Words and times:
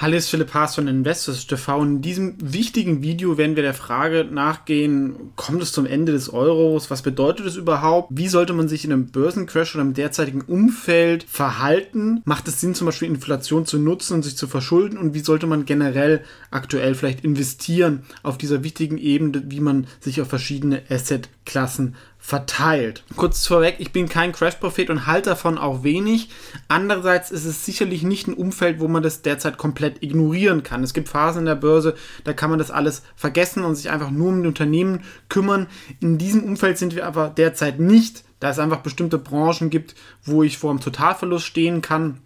Hallo, 0.00 0.16
ist 0.16 0.30
Philipp 0.30 0.54
Haas 0.54 0.76
von 0.76 0.86
Investors 0.86 1.48
TV. 1.48 1.82
In 1.82 2.02
diesem 2.02 2.36
wichtigen 2.40 3.02
Video 3.02 3.36
werden 3.36 3.56
wir 3.56 3.64
der 3.64 3.74
Frage 3.74 4.24
nachgehen, 4.30 5.32
kommt 5.34 5.60
es 5.60 5.72
zum 5.72 5.86
Ende 5.86 6.12
des 6.12 6.32
Euros? 6.32 6.88
Was 6.88 7.02
bedeutet 7.02 7.46
es 7.46 7.56
überhaupt? 7.56 8.08
Wie 8.12 8.28
sollte 8.28 8.52
man 8.52 8.68
sich 8.68 8.84
in 8.84 8.92
einem 8.92 9.06
Börsencrash 9.06 9.74
oder 9.74 9.82
im 9.82 9.94
derzeitigen 9.94 10.42
Umfeld 10.42 11.24
verhalten? 11.24 12.22
Macht 12.24 12.46
es 12.46 12.60
Sinn, 12.60 12.76
zum 12.76 12.86
Beispiel 12.86 13.08
Inflation 13.08 13.66
zu 13.66 13.78
nutzen 13.78 14.14
und 14.14 14.22
sich 14.22 14.36
zu 14.36 14.46
verschulden? 14.46 14.98
Und 14.98 15.14
wie 15.14 15.20
sollte 15.20 15.48
man 15.48 15.64
generell 15.64 16.22
aktuell 16.52 16.94
vielleicht 16.94 17.24
investieren 17.24 18.04
auf 18.22 18.38
dieser 18.38 18.62
wichtigen 18.62 18.98
Ebene, 18.98 19.42
wie 19.46 19.60
man 19.60 19.88
sich 19.98 20.20
auf 20.20 20.28
verschiedene 20.28 20.82
Assetklassen 20.88 21.96
verteilt. 22.28 23.04
Kurz 23.16 23.46
vorweg, 23.46 23.76
ich 23.78 23.90
bin 23.90 24.06
kein 24.06 24.32
Crash-Prophet 24.32 24.90
und 24.90 25.06
halte 25.06 25.30
davon 25.30 25.56
auch 25.56 25.82
wenig. 25.82 26.28
Andererseits 26.68 27.30
ist 27.30 27.46
es 27.46 27.64
sicherlich 27.64 28.02
nicht 28.02 28.28
ein 28.28 28.34
Umfeld, 28.34 28.80
wo 28.80 28.86
man 28.86 29.02
das 29.02 29.22
derzeit 29.22 29.56
komplett 29.56 30.02
ignorieren 30.02 30.62
kann. 30.62 30.84
Es 30.84 30.92
gibt 30.92 31.08
Phasen 31.08 31.38
in 31.38 31.46
der 31.46 31.54
Börse, 31.54 31.94
da 32.24 32.34
kann 32.34 32.50
man 32.50 32.58
das 32.58 32.70
alles 32.70 33.02
vergessen 33.16 33.64
und 33.64 33.76
sich 33.76 33.88
einfach 33.88 34.10
nur 34.10 34.28
um 34.28 34.42
die 34.42 34.48
Unternehmen 34.48 35.04
kümmern. 35.30 35.68
In 36.00 36.18
diesem 36.18 36.44
Umfeld 36.44 36.76
sind 36.76 36.94
wir 36.94 37.06
aber 37.06 37.30
derzeit 37.30 37.80
nicht, 37.80 38.24
da 38.40 38.50
es 38.50 38.58
einfach 38.58 38.82
bestimmte 38.82 39.16
Branchen 39.16 39.70
gibt, 39.70 39.94
wo 40.22 40.42
ich 40.42 40.58
vor 40.58 40.68
einem 40.68 40.80
Totalverlust 40.80 41.46
stehen 41.46 41.80
kann 41.80 42.20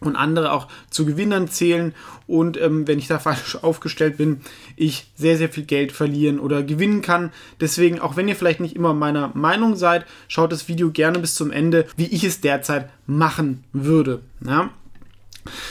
und 0.00 0.16
andere 0.16 0.52
auch 0.52 0.68
zu 0.90 1.06
Gewinnern 1.06 1.48
zählen 1.48 1.94
und 2.26 2.60
ähm, 2.60 2.86
wenn 2.86 2.98
ich 2.98 3.06
da 3.06 3.18
falsch 3.20 3.56
aufgestellt 3.56 4.16
bin, 4.16 4.40
ich 4.76 5.10
sehr, 5.14 5.36
sehr 5.36 5.48
viel 5.48 5.64
Geld 5.64 5.92
verlieren 5.92 6.38
oder 6.38 6.62
gewinnen 6.62 7.02
kann. 7.02 7.32
Deswegen, 7.60 8.00
auch 8.00 8.16
wenn 8.16 8.28
ihr 8.28 8.36
vielleicht 8.36 8.60
nicht 8.60 8.76
immer 8.76 8.94
meiner 8.94 9.30
Meinung 9.34 9.76
seid, 9.76 10.06
schaut 10.28 10.52
das 10.52 10.68
Video 10.68 10.90
gerne 10.90 11.18
bis 11.18 11.34
zum 11.34 11.50
Ende, 11.50 11.86
wie 11.96 12.06
ich 12.06 12.24
es 12.24 12.40
derzeit 12.40 12.90
machen 13.06 13.64
würde. 13.72 14.20
Ja? 14.44 14.70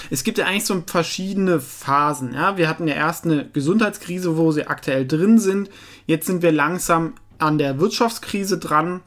Es 0.10 0.24
gibt 0.24 0.38
ja 0.38 0.46
eigentlich 0.46 0.66
so 0.66 0.84
verschiedene 0.86 1.60
Phasen. 1.60 2.34
Ja? 2.34 2.58
Wir 2.58 2.70
hatten 2.70 2.88
ja 2.88 2.96
erst 2.96 3.26
eine 3.26 3.50
Gesundheitskrise, 3.52 4.38
wo 4.38 4.52
sie 4.52 4.68
aktuell 4.68 5.08
drin 5.08 5.40
sind. 5.40 5.70
Jetzt 6.06 6.28
sind 6.28 6.42
wir 6.42 6.52
langsam 6.52 7.14
an 7.40 7.58
der 7.58 7.80
Wirtschaftskrise 7.80 8.58
dran. 8.58 9.02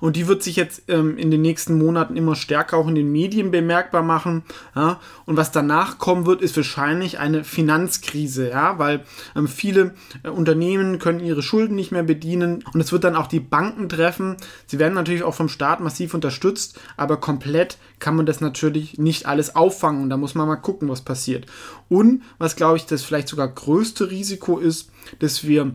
Und 0.00 0.16
die 0.16 0.26
wird 0.26 0.42
sich 0.42 0.56
jetzt 0.56 0.82
ähm, 0.88 1.16
in 1.16 1.30
den 1.30 1.42
nächsten 1.42 1.78
Monaten 1.78 2.16
immer 2.16 2.36
stärker 2.36 2.76
auch 2.76 2.88
in 2.88 2.94
den 2.94 3.10
Medien 3.10 3.50
bemerkbar 3.50 4.02
machen. 4.02 4.42
Ja? 4.74 5.00
Und 5.26 5.36
was 5.36 5.52
danach 5.52 5.98
kommen 5.98 6.26
wird, 6.26 6.42
ist 6.42 6.56
wahrscheinlich 6.56 7.18
eine 7.18 7.44
Finanzkrise, 7.44 8.50
ja, 8.50 8.78
weil 8.78 9.04
ähm, 9.34 9.48
viele 9.48 9.94
äh, 10.22 10.28
Unternehmen 10.28 10.98
können 10.98 11.20
ihre 11.20 11.42
Schulden 11.42 11.74
nicht 11.74 11.92
mehr 11.92 12.02
bedienen 12.02 12.64
und 12.72 12.80
es 12.80 12.92
wird 12.92 13.04
dann 13.04 13.16
auch 13.16 13.26
die 13.26 13.40
Banken 13.40 13.88
treffen. 13.88 14.36
Sie 14.66 14.78
werden 14.78 14.94
natürlich 14.94 15.22
auch 15.22 15.34
vom 15.34 15.48
Staat 15.48 15.80
massiv 15.80 16.14
unterstützt, 16.14 16.78
aber 16.96 17.16
komplett 17.16 17.78
kann 17.98 18.16
man 18.16 18.26
das 18.26 18.40
natürlich 18.40 18.98
nicht 18.98 19.26
alles 19.26 19.56
auffangen 19.56 20.02
und 20.02 20.10
da 20.10 20.16
muss 20.16 20.34
man 20.34 20.46
mal 20.46 20.56
gucken, 20.56 20.88
was 20.88 21.02
passiert. 21.02 21.46
Und 21.88 22.22
was 22.38 22.56
glaube 22.56 22.76
ich 22.76 22.86
das 22.86 23.02
vielleicht 23.02 23.28
sogar 23.28 23.48
größte 23.48 24.10
Risiko 24.10 24.58
ist, 24.58 24.90
dass 25.20 25.46
wir 25.46 25.74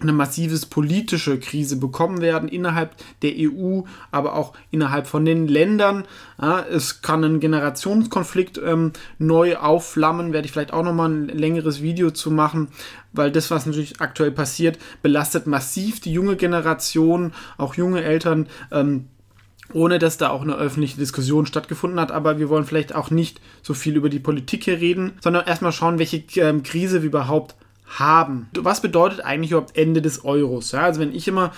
eine 0.00 0.12
massives 0.12 0.66
politische 0.66 1.38
Krise 1.38 1.76
bekommen 1.76 2.20
werden 2.20 2.48
innerhalb 2.48 2.94
der 3.22 3.32
EU, 3.36 3.82
aber 4.10 4.34
auch 4.34 4.52
innerhalb 4.70 5.06
von 5.06 5.24
den 5.24 5.48
Ländern. 5.48 6.04
Ja, 6.40 6.60
es 6.60 7.02
kann 7.02 7.24
ein 7.24 7.40
Generationskonflikt 7.40 8.60
ähm, 8.64 8.92
neu 9.18 9.56
aufflammen, 9.56 10.32
werde 10.32 10.46
ich 10.46 10.52
vielleicht 10.52 10.72
auch 10.72 10.84
nochmal 10.84 11.10
ein 11.10 11.28
längeres 11.28 11.82
Video 11.82 12.10
zu 12.10 12.30
machen, 12.30 12.68
weil 13.12 13.32
das, 13.32 13.50
was 13.50 13.66
natürlich 13.66 14.00
aktuell 14.00 14.30
passiert, 14.30 14.78
belastet 15.02 15.46
massiv 15.46 16.00
die 16.00 16.12
junge 16.12 16.36
Generation, 16.36 17.32
auch 17.56 17.74
junge 17.74 18.02
Eltern. 18.02 18.46
Ähm, 18.70 19.06
ohne 19.72 19.98
dass 19.98 20.16
da 20.16 20.30
auch 20.30 20.42
eine 20.42 20.56
öffentliche 20.56 20.96
Diskussion 20.96 21.44
stattgefunden 21.44 22.00
hat. 22.00 22.10
Aber 22.10 22.38
wir 22.38 22.48
wollen 22.48 22.64
vielleicht 22.64 22.94
auch 22.94 23.10
nicht 23.10 23.40
so 23.62 23.74
viel 23.74 23.96
über 23.96 24.08
die 24.08 24.18
Politik 24.18 24.64
hier 24.64 24.80
reden, 24.80 25.12
sondern 25.20 25.46
erstmal 25.46 25.72
schauen, 25.72 25.98
welche 25.98 26.22
ähm, 26.36 26.62
Krise 26.62 27.02
wir 27.02 27.08
überhaupt 27.08 27.54
haben. 27.88 28.48
Was 28.54 28.82
bedeutet 28.82 29.24
eigentlich 29.24 29.52
überhaupt 29.52 29.76
Ende 29.76 30.02
des 30.02 30.24
Euros? 30.24 30.72
Ja, 30.72 30.82
also 30.82 31.00
wenn 31.00 31.14
ich 31.14 31.26
immer 31.26 31.52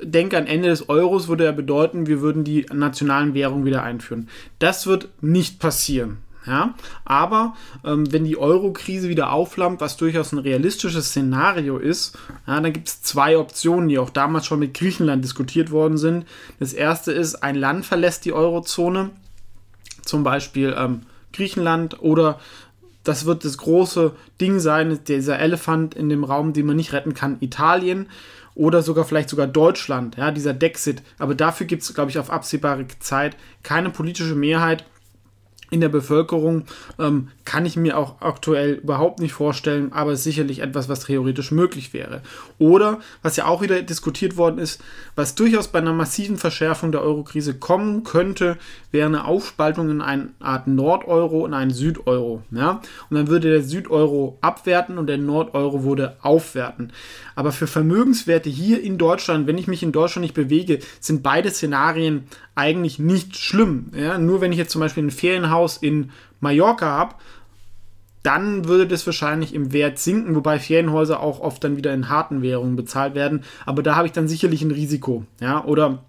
denke 0.00 0.38
an 0.38 0.46
Ende 0.46 0.68
des 0.68 0.88
Euros, 0.88 1.28
würde 1.28 1.44
ja 1.44 1.52
bedeuten, 1.52 2.06
wir 2.06 2.20
würden 2.20 2.44
die 2.44 2.66
nationalen 2.72 3.34
Währungen 3.34 3.64
wieder 3.64 3.82
einführen. 3.82 4.28
Das 4.58 4.86
wird 4.86 5.08
nicht 5.20 5.58
passieren. 5.58 6.18
Ja, 6.46 6.74
aber 7.06 7.54
ähm, 7.86 8.12
wenn 8.12 8.26
die 8.26 8.36
Euro-Krise 8.36 9.08
wieder 9.08 9.32
aufflammt, 9.32 9.80
was 9.80 9.96
durchaus 9.96 10.32
ein 10.32 10.38
realistisches 10.38 11.08
Szenario 11.08 11.78
ist, 11.78 12.18
ja, 12.46 12.60
dann 12.60 12.72
gibt 12.72 12.88
es 12.88 13.00
zwei 13.00 13.38
Optionen, 13.38 13.88
die 13.88 13.98
auch 13.98 14.10
damals 14.10 14.44
schon 14.44 14.58
mit 14.58 14.74
Griechenland 14.74 15.24
diskutiert 15.24 15.70
worden 15.70 15.96
sind. 15.96 16.26
Das 16.60 16.74
erste 16.74 17.12
ist, 17.12 17.36
ein 17.36 17.54
Land 17.54 17.86
verlässt 17.86 18.26
die 18.26 18.34
Eurozone, 18.34 19.08
zum 20.02 20.22
Beispiel 20.22 20.74
ähm, 20.76 21.00
Griechenland 21.32 22.02
oder 22.02 22.38
das 23.04 23.26
wird 23.26 23.44
das 23.44 23.58
große 23.58 24.12
Ding 24.40 24.58
sein, 24.58 24.98
dieser 25.06 25.38
Elefant 25.38 25.94
in 25.94 26.08
dem 26.08 26.24
Raum, 26.24 26.52
den 26.52 26.66
man 26.66 26.76
nicht 26.76 26.92
retten 26.92 27.14
kann, 27.14 27.36
Italien 27.40 28.08
oder 28.54 28.82
sogar 28.82 29.04
vielleicht 29.04 29.28
sogar 29.28 29.46
Deutschland, 29.46 30.16
ja, 30.16 30.30
dieser 30.30 30.54
Dexit. 30.54 31.02
Aber 31.18 31.34
dafür 31.34 31.66
gibt 31.66 31.82
es, 31.82 31.94
glaube 31.94 32.10
ich, 32.10 32.18
auf 32.18 32.30
absehbare 32.30 32.86
Zeit 33.00 33.36
keine 33.62 33.90
politische 33.90 34.34
Mehrheit 34.34 34.84
in 35.70 35.80
der 35.80 35.88
Bevölkerung 35.88 36.64
ähm, 36.98 37.28
kann 37.44 37.66
ich 37.66 37.76
mir 37.76 37.98
auch 37.98 38.20
aktuell 38.20 38.74
überhaupt 38.74 39.20
nicht 39.20 39.32
vorstellen, 39.32 39.92
aber 39.92 40.12
ist 40.12 40.24
sicherlich 40.24 40.60
etwas, 40.60 40.88
was 40.88 41.00
theoretisch 41.00 41.50
möglich 41.50 41.92
wäre. 41.92 42.22
Oder, 42.58 43.00
was 43.22 43.36
ja 43.36 43.46
auch 43.46 43.62
wieder 43.62 43.82
diskutiert 43.82 44.36
worden 44.36 44.58
ist, 44.58 44.80
was 45.16 45.34
durchaus 45.34 45.68
bei 45.68 45.78
einer 45.78 45.92
massiven 45.92 46.38
Verschärfung 46.38 46.92
der 46.92 47.02
Euro-Krise 47.02 47.54
kommen 47.54 48.04
könnte, 48.04 48.56
wäre 48.92 49.06
eine 49.06 49.24
Aufspaltung 49.24 49.90
in 49.90 50.00
eine 50.00 50.28
Art 50.40 50.66
Nord-Euro 50.66 51.44
und 51.44 51.54
einen 51.54 51.72
Süd-Euro. 51.72 52.42
Ja? 52.50 52.80
Und 53.10 53.16
dann 53.16 53.28
würde 53.28 53.50
der 53.50 53.62
Süd-Euro 53.62 54.38
abwerten 54.40 54.98
und 54.98 55.06
der 55.06 55.18
Nord-Euro 55.18 55.84
würde 55.84 56.16
aufwerten. 56.22 56.92
Aber 57.34 57.52
für 57.52 57.66
Vermögenswerte 57.66 58.48
hier 58.48 58.82
in 58.82 58.98
Deutschland, 58.98 59.46
wenn 59.46 59.58
ich 59.58 59.66
mich 59.66 59.82
in 59.82 59.92
Deutschland 59.92 60.22
nicht 60.22 60.34
bewege, 60.34 60.78
sind 61.00 61.22
beide 61.22 61.50
Szenarien 61.50 62.24
eigentlich 62.54 62.98
nicht 62.98 63.36
schlimm. 63.36 63.90
Ja? 63.94 64.18
Nur 64.18 64.40
wenn 64.40 64.52
ich 64.52 64.58
jetzt 64.58 64.72
zum 64.72 64.80
Beispiel 64.80 65.04
ein 65.04 65.10
Ferienhaus 65.10 65.76
in 65.76 66.10
Mallorca 66.40 66.86
habe, 66.86 67.14
dann 68.22 68.66
würde 68.66 68.86
das 68.86 69.04
wahrscheinlich 69.06 69.54
im 69.54 69.72
Wert 69.72 69.98
sinken, 69.98 70.34
wobei 70.34 70.58
Ferienhäuser 70.58 71.20
auch 71.20 71.40
oft 71.40 71.62
dann 71.62 71.76
wieder 71.76 71.92
in 71.92 72.08
harten 72.08 72.40
Währungen 72.40 72.74
bezahlt 72.74 73.14
werden. 73.14 73.44
Aber 73.66 73.82
da 73.82 73.96
habe 73.96 74.06
ich 74.06 74.12
dann 74.12 74.28
sicherlich 74.28 74.62
ein 74.62 74.70
Risiko. 74.70 75.24
Ja? 75.40 75.64
Oder 75.64 76.02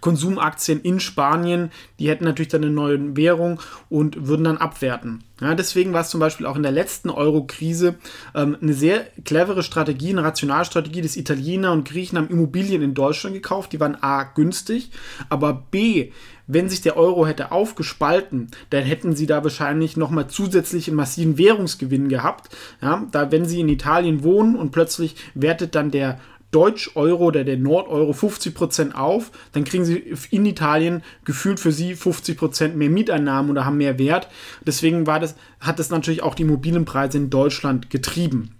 Konsumaktien 0.00 0.80
in 0.80 1.00
Spanien, 1.00 1.70
die 1.98 2.08
hätten 2.08 2.24
natürlich 2.24 2.48
dann 2.48 2.62
eine 2.62 2.72
neue 2.72 3.16
Währung 3.16 3.60
und 3.88 4.26
würden 4.26 4.44
dann 4.44 4.58
abwerten. 4.58 5.22
Ja, 5.40 5.54
deswegen 5.54 5.92
war 5.92 6.02
es 6.02 6.10
zum 6.10 6.20
Beispiel 6.20 6.44
auch 6.44 6.56
in 6.56 6.62
der 6.62 6.72
letzten 6.72 7.08
Euro-Krise 7.08 7.94
ähm, 8.34 8.58
eine 8.60 8.74
sehr 8.74 9.06
clevere 9.24 9.62
Strategie, 9.62 10.10
eine 10.10 10.22
Rationalstrategie, 10.22 11.00
dass 11.00 11.16
Italiener 11.16 11.72
und 11.72 11.88
Griechen 11.88 12.18
haben 12.18 12.28
Immobilien 12.28 12.82
in 12.82 12.94
Deutschland 12.94 13.34
gekauft, 13.34 13.72
die 13.72 13.80
waren 13.80 13.96
A 14.02 14.24
günstig, 14.24 14.90
aber 15.30 15.64
B, 15.70 16.12
wenn 16.46 16.68
sich 16.68 16.82
der 16.82 16.96
Euro 16.96 17.26
hätte 17.26 17.52
aufgespalten, 17.52 18.48
dann 18.70 18.82
hätten 18.82 19.14
sie 19.14 19.26
da 19.26 19.42
wahrscheinlich 19.42 19.96
nochmal 19.96 20.26
zusätzlich 20.26 20.88
einen 20.88 20.96
massiven 20.96 21.38
Währungsgewinn 21.38 22.08
gehabt. 22.08 22.54
Ja, 22.82 23.06
da 23.12 23.30
wenn 23.30 23.46
sie 23.46 23.60
in 23.60 23.68
Italien 23.68 24.24
wohnen 24.24 24.56
und 24.56 24.72
plötzlich 24.72 25.14
wertet 25.34 25.74
dann 25.74 25.90
der 25.90 26.18
Deutsch-Euro 26.50 27.26
oder 27.26 27.44
der 27.44 27.56
Nord-Euro 27.56 28.12
50% 28.12 28.92
auf, 28.92 29.30
dann 29.52 29.64
kriegen 29.64 29.84
sie 29.84 30.14
in 30.30 30.46
Italien 30.46 31.02
gefühlt 31.24 31.60
für 31.60 31.72
sie 31.72 31.94
50% 31.94 32.74
mehr 32.74 32.90
Mieteinnahmen 32.90 33.50
oder 33.50 33.64
haben 33.64 33.76
mehr 33.76 33.98
Wert. 33.98 34.28
Deswegen 34.66 35.06
war 35.06 35.20
das, 35.20 35.36
hat 35.60 35.78
das 35.78 35.90
natürlich 35.90 36.22
auch 36.22 36.34
die 36.34 36.42
Immobilienpreise 36.42 37.18
in 37.18 37.30
Deutschland 37.30 37.90
getrieben. 37.90 38.50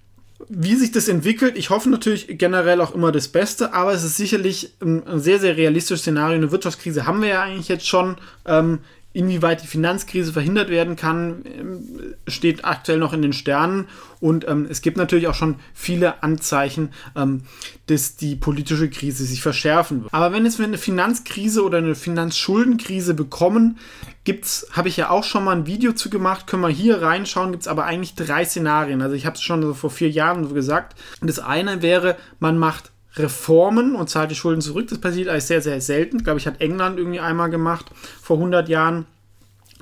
Wie 0.49 0.75
sich 0.75 0.91
das 0.91 1.09
entwickelt, 1.09 1.59
ich 1.59 1.71
hoffe 1.71 1.91
natürlich 1.91 2.27
generell 2.39 2.81
auch 2.81 2.95
immer 2.95 3.13
das 3.13 3.29
Beste, 3.29 3.75
aber 3.75 3.93
es 3.93 4.03
ist 4.03 4.17
sicherlich 4.17 4.75
ein 4.81 5.21
sehr, 5.21 5.39
sehr 5.39 5.57
realistisches 5.57 6.01
Szenario. 6.01 6.37
Eine 6.37 6.51
Wirtschaftskrise 6.51 7.07
haben 7.07 7.21
wir 7.21 7.29
ja 7.29 7.43
eigentlich 7.43 7.69
jetzt 7.69 7.87
schon. 7.87 8.17
Ähm, 8.47 8.79
Inwieweit 9.13 9.63
die 9.63 9.67
Finanzkrise 9.67 10.33
verhindert 10.33 10.71
werden 10.71 10.95
kann, 10.95 11.43
ähm, 11.45 12.15
steht 12.29 12.65
aktuell 12.65 12.99
noch 12.99 13.13
in 13.13 13.23
den 13.23 13.33
Sternen. 13.33 13.89
Und 14.21 14.47
ähm, 14.47 14.67
es 14.71 14.83
gibt 14.83 14.97
natürlich 14.97 15.27
auch 15.27 15.35
schon 15.35 15.57
viele 15.75 16.23
Anzeichen, 16.23 16.91
ähm, 17.17 17.43
dass 17.87 18.15
die 18.15 18.37
politische 18.37 18.89
Krise 18.89 19.25
sich 19.25 19.43
verschärfen 19.43 20.03
wird. 20.03 20.15
Aber 20.15 20.33
wenn 20.33 20.47
es 20.47 20.59
wir 20.59 20.67
eine 20.67 20.79
Finanzkrise 20.79 21.65
oder 21.65 21.79
eine 21.79 21.97
Finanzschuldenkrise 21.97 23.15
bekommen, 23.15 23.79
gibt's, 24.23 24.69
habe 24.73 24.89
ich 24.89 24.97
ja 24.97 25.11
auch 25.11 25.25
schon 25.25 25.43
mal 25.43 25.57
ein 25.57 25.67
Video 25.67 25.93
zu 25.93 26.09
gemacht, 26.09 26.47
können 26.47 26.63
wir 26.63 26.69
hier 26.69 27.03
reinschauen, 27.03 27.51
gibt 27.51 27.63
es 27.63 27.69
aber 27.69 27.87
eigentlich 27.87 28.15
drei 28.15 28.45
Szenarien. 28.45 29.03
Also 29.03 29.17
ich 29.17 29.27
habe 29.27 29.35
es 29.35 29.43
schon 29.43 29.63
so 29.63 29.75
vor 29.75 29.91
vier 29.91 30.11
Jahren 30.11 30.47
so 30.47 30.55
gesagt. 30.55 30.97
Das 31.21 31.41
eine 31.41 31.83
wäre, 31.83 32.17
man 32.39 32.59
macht 32.59 32.93
Reformen 33.17 33.95
und 33.97 34.09
zahlt 34.09 34.31
die 34.31 34.37
Schulden 34.37 34.61
zurück. 34.61 34.89
Das 34.89 35.01
passiert 35.01 35.29
eigentlich 35.29 35.45
sehr, 35.45 35.63
sehr 35.63 35.81
selten. 35.81 36.19
Ich 36.19 36.25
glaube, 36.25 36.39
ich 36.39 36.47
hat 36.47 36.61
England 36.61 36.99
irgendwie 36.99 37.21
einmal 37.21 37.51
gemacht 37.51 37.87
vor 38.21 38.37
100 38.37 38.69
Jahren. 38.69 39.07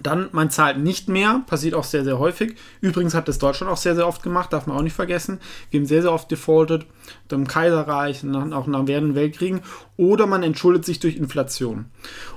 Dann, 0.00 0.28
man 0.30 0.48
zahlt 0.50 0.78
nicht 0.78 1.08
mehr, 1.08 1.42
passiert 1.48 1.74
auch 1.74 1.82
sehr, 1.82 2.04
sehr 2.04 2.20
häufig. 2.20 2.54
Übrigens 2.80 3.14
hat 3.14 3.26
das 3.26 3.38
Deutschland 3.38 3.72
auch 3.72 3.76
sehr, 3.76 3.96
sehr 3.96 4.06
oft 4.06 4.22
gemacht, 4.22 4.52
darf 4.52 4.66
man 4.66 4.76
auch 4.76 4.82
nicht 4.82 4.94
vergessen. 4.94 5.40
Wir 5.70 5.80
haben 5.80 5.86
sehr, 5.86 6.02
sehr 6.02 6.12
oft 6.12 6.30
defaultet, 6.30 6.86
im 7.30 7.48
Kaiserreich, 7.48 8.24
auch 8.52 8.66
nach 8.68 8.86
während 8.86 9.16
Weltkriegen. 9.16 9.60
Oder 9.96 10.26
man 10.26 10.44
entschuldet 10.44 10.84
sich 10.84 11.00
durch 11.00 11.16
Inflation. 11.16 11.86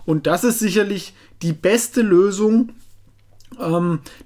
Und 0.05 0.25
das 0.25 0.43
ist 0.43 0.57
sicherlich 0.57 1.13
die 1.43 1.53
beste 1.53 2.01
Lösung, 2.01 2.71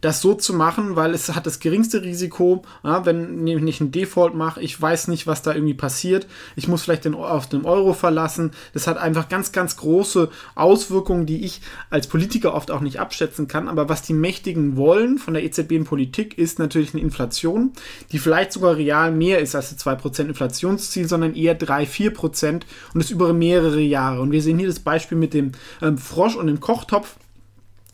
das 0.01 0.21
so 0.21 0.35
zu 0.35 0.53
machen, 0.53 0.95
weil 0.95 1.13
es 1.13 1.33
hat 1.33 1.45
das 1.47 1.59
geringste 1.59 2.03
Risiko, 2.03 2.63
ja, 2.83 3.05
wenn 3.05 3.45
ich 3.47 3.81
einen 3.81 3.91
Default 3.91 4.35
mache, 4.35 4.61
ich 4.61 4.79
weiß 4.79 5.07
nicht, 5.07 5.25
was 5.25 5.41
da 5.41 5.53
irgendwie 5.53 5.73
passiert, 5.73 6.27
ich 6.55 6.67
muss 6.67 6.83
vielleicht 6.83 7.05
den, 7.05 7.15
auf 7.15 7.49
den 7.49 7.65
Euro 7.65 7.93
verlassen, 7.93 8.51
das 8.73 8.85
hat 8.85 8.97
einfach 8.97 9.27
ganz, 9.27 9.51
ganz 9.51 9.77
große 9.77 10.29
Auswirkungen, 10.53 11.25
die 11.25 11.43
ich 11.43 11.61
als 11.89 12.07
Politiker 12.07 12.53
oft 12.53 12.69
auch 12.69 12.81
nicht 12.81 12.99
abschätzen 12.99 13.47
kann, 13.47 13.67
aber 13.67 13.89
was 13.89 14.03
die 14.03 14.13
Mächtigen 14.13 14.77
wollen 14.77 15.17
von 15.17 15.33
der 15.33 15.43
EZB 15.43 15.71
in 15.71 15.85
Politik 15.85 16.37
ist 16.37 16.59
natürlich 16.59 16.93
eine 16.93 17.01
Inflation, 17.01 17.73
die 18.11 18.19
vielleicht 18.19 18.51
sogar 18.51 18.75
real 18.75 19.11
mehr 19.11 19.39
ist 19.39 19.55
als 19.55 19.71
das 19.71 19.85
2% 19.85 20.27
Inflationsziel, 20.27 21.07
sondern 21.07 21.33
eher 21.33 21.59
3-4% 21.59 22.51
und 22.53 22.63
das 22.93 23.09
über 23.09 23.33
mehrere 23.33 23.81
Jahre. 23.81 24.21
Und 24.21 24.31
wir 24.31 24.41
sehen 24.41 24.59
hier 24.59 24.67
das 24.67 24.79
Beispiel 24.79 25.17
mit 25.17 25.33
dem 25.33 25.53
ähm, 25.81 25.97
Frosch 25.97 26.35
und 26.35 26.47
dem 26.47 26.59
Kochtopf, 26.59 27.15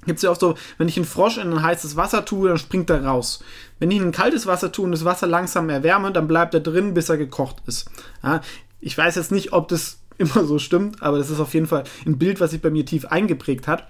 gibt 0.06 0.18
es 0.18 0.24
ja 0.24 0.32
auch 0.32 0.40
so, 0.40 0.56
wenn 0.78 0.88
ich 0.88 0.98
einen 0.98 1.06
Frosch 1.06 1.38
in 1.38 1.52
ein 1.52 1.62
heißes 1.62 1.96
Wasser 1.96 2.26
tue, 2.26 2.50
dann 2.50 2.58
springt 2.58 2.90
er 2.90 3.06
raus. 3.06 3.44
Wenn 3.80 3.92
ich 3.92 3.98
ihn 3.98 4.04
in 4.04 4.12
kaltes 4.12 4.46
Wasser 4.46 4.72
tue 4.72 4.86
und 4.86 4.92
das 4.92 5.06
Wasser 5.06 5.28
langsam 5.28 5.70
erwärme, 5.70 6.12
dann 6.12 6.28
bleibt 6.28 6.54
er 6.54 6.60
drin, 6.60 6.94
bis 6.94 7.10
er 7.10 7.18
gekocht 7.18 7.58
ist. 7.68 7.90
Ja, 8.24 8.42
ich 8.80 8.98
weiß 8.98 9.16
jetzt 9.16 9.32
nicht, 9.32 9.54
ob 9.54 9.68
das 9.68 10.00
immer 10.18 10.46
so 10.46 10.60
stimmt, 10.60 11.02
aber 11.02 11.18
das 11.18 11.30
ist 11.30 11.40
auf 11.40 11.54
jeden 11.54 11.68
Fall 11.68 11.84
ein 12.06 12.18
Bild, 12.18 12.40
was 12.40 12.52
sich 12.52 12.62
bei 12.62 12.70
mir 12.70 12.86
tief 12.86 13.06
eingeprägt 13.06 13.68
hat. 13.68 13.88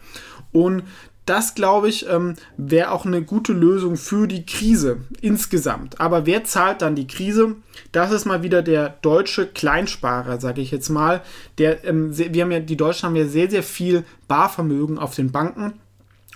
Und 0.51 0.83
das, 1.25 1.55
glaube 1.55 1.87
ich, 1.87 2.09
ähm, 2.09 2.35
wäre 2.57 2.91
auch 2.91 3.05
eine 3.05 3.21
gute 3.21 3.53
Lösung 3.53 3.95
für 3.95 4.27
die 4.27 4.45
Krise 4.45 5.01
insgesamt. 5.21 5.99
Aber 6.01 6.25
wer 6.25 6.43
zahlt 6.45 6.81
dann 6.81 6.95
die 6.95 7.07
Krise? 7.07 7.55
Das 7.91 8.11
ist 8.11 8.25
mal 8.25 8.43
wieder 8.43 8.63
der 8.63 8.97
deutsche 9.01 9.45
Kleinsparer, 9.45 10.39
sage 10.41 10.61
ich 10.61 10.71
jetzt 10.71 10.89
mal. 10.89 11.21
Der, 11.57 11.85
ähm, 11.85 12.17
wir 12.17 12.43
haben 12.43 12.51
ja, 12.51 12.59
die 12.59 12.75
Deutschen 12.75 13.07
haben 13.07 13.15
ja 13.15 13.27
sehr, 13.27 13.49
sehr 13.49 13.63
viel 13.63 14.03
Barvermögen 14.27 14.97
auf 14.97 15.15
den 15.15 15.31
Banken 15.31 15.73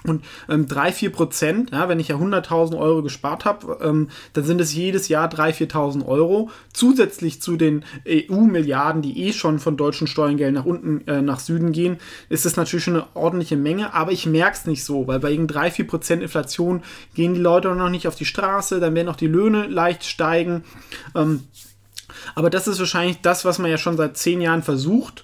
und 0.07 0.23
ähm, 0.49 0.67
3, 0.67 0.91
4 0.91 1.11
Prozent, 1.11 1.71
ja, 1.71 1.89
wenn 1.89 1.99
ich 1.99 2.09
ja 2.09 2.15
100.000 2.15 2.77
Euro 2.77 3.03
gespart 3.03 3.45
habe, 3.45 3.77
ähm, 3.81 4.09
dann 4.33 4.43
sind 4.43 4.61
es 4.61 4.73
jedes 4.73 5.07
Jahr 5.07 5.29
3.000, 5.29 5.71
4.000 5.71 6.05
Euro. 6.05 6.49
Zusätzlich 6.73 7.41
zu 7.41 7.57
den 7.57 7.83
EU-Milliarden, 8.07 9.01
die 9.01 9.27
eh 9.27 9.33
schon 9.33 9.59
von 9.59 9.77
deutschen 9.77 10.07
Steuergeldern 10.07 10.53
nach 10.53 10.65
unten, 10.65 11.07
äh, 11.07 11.21
nach 11.21 11.39
Süden 11.39 11.71
gehen, 11.71 11.97
ist 12.29 12.45
es 12.45 12.55
natürlich 12.55 12.85
schon 12.85 12.95
eine 12.95 13.07
ordentliche 13.15 13.57
Menge, 13.57 13.93
aber 13.93 14.11
ich 14.11 14.25
merke 14.25 14.57
es 14.57 14.65
nicht 14.65 14.83
so, 14.83 15.07
weil 15.07 15.19
bei 15.19 15.31
irgend 15.31 15.53
3, 15.53 15.71
4 15.71 15.87
Prozent 15.87 16.23
Inflation 16.23 16.83
gehen 17.13 17.33
die 17.33 17.41
Leute 17.41 17.73
noch 17.75 17.89
nicht 17.89 18.07
auf 18.07 18.15
die 18.15 18.25
Straße, 18.25 18.79
dann 18.79 18.95
werden 18.95 19.09
auch 19.09 19.15
die 19.15 19.27
Löhne 19.27 19.67
leicht 19.67 20.05
steigen. 20.05 20.63
Ähm, 21.15 21.41
aber 22.35 22.49
das 22.49 22.67
ist 22.67 22.79
wahrscheinlich 22.79 23.21
das, 23.21 23.45
was 23.45 23.59
man 23.59 23.71
ja 23.71 23.77
schon 23.77 23.97
seit 23.97 24.17
zehn 24.17 24.41
Jahren 24.41 24.63
versucht. 24.63 25.23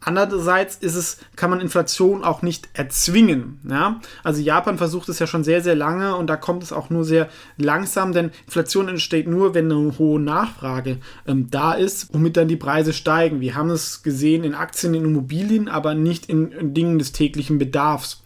Andererseits 0.00 0.76
ist 0.76 0.94
es, 0.94 1.18
kann 1.36 1.50
man 1.50 1.60
Inflation 1.60 2.24
auch 2.24 2.42
nicht 2.42 2.68
erzwingen. 2.74 3.60
Ja? 3.68 4.00
Also 4.24 4.40
Japan 4.40 4.78
versucht 4.78 5.08
es 5.08 5.18
ja 5.18 5.26
schon 5.26 5.44
sehr, 5.44 5.62
sehr 5.62 5.74
lange 5.74 6.16
und 6.16 6.26
da 6.26 6.36
kommt 6.36 6.62
es 6.62 6.72
auch 6.72 6.90
nur 6.90 7.04
sehr 7.04 7.28
langsam, 7.56 8.12
denn 8.12 8.30
Inflation 8.46 8.88
entsteht 8.88 9.28
nur, 9.28 9.54
wenn 9.54 9.70
eine 9.70 9.98
hohe 9.98 10.20
Nachfrage 10.20 10.98
ähm, 11.26 11.50
da 11.50 11.72
ist, 11.72 12.12
womit 12.12 12.36
dann 12.36 12.48
die 12.48 12.56
Preise 12.56 12.92
steigen. 12.92 13.40
Wir 13.40 13.54
haben 13.54 13.70
es 13.70 14.02
gesehen 14.02 14.44
in 14.44 14.54
Aktien, 14.54 14.94
in 14.94 15.04
Immobilien, 15.04 15.68
aber 15.68 15.94
nicht 15.94 16.26
in, 16.26 16.52
in 16.52 16.74
Dingen 16.74 16.98
des 16.98 17.12
täglichen 17.12 17.58
Bedarfs. 17.58 18.22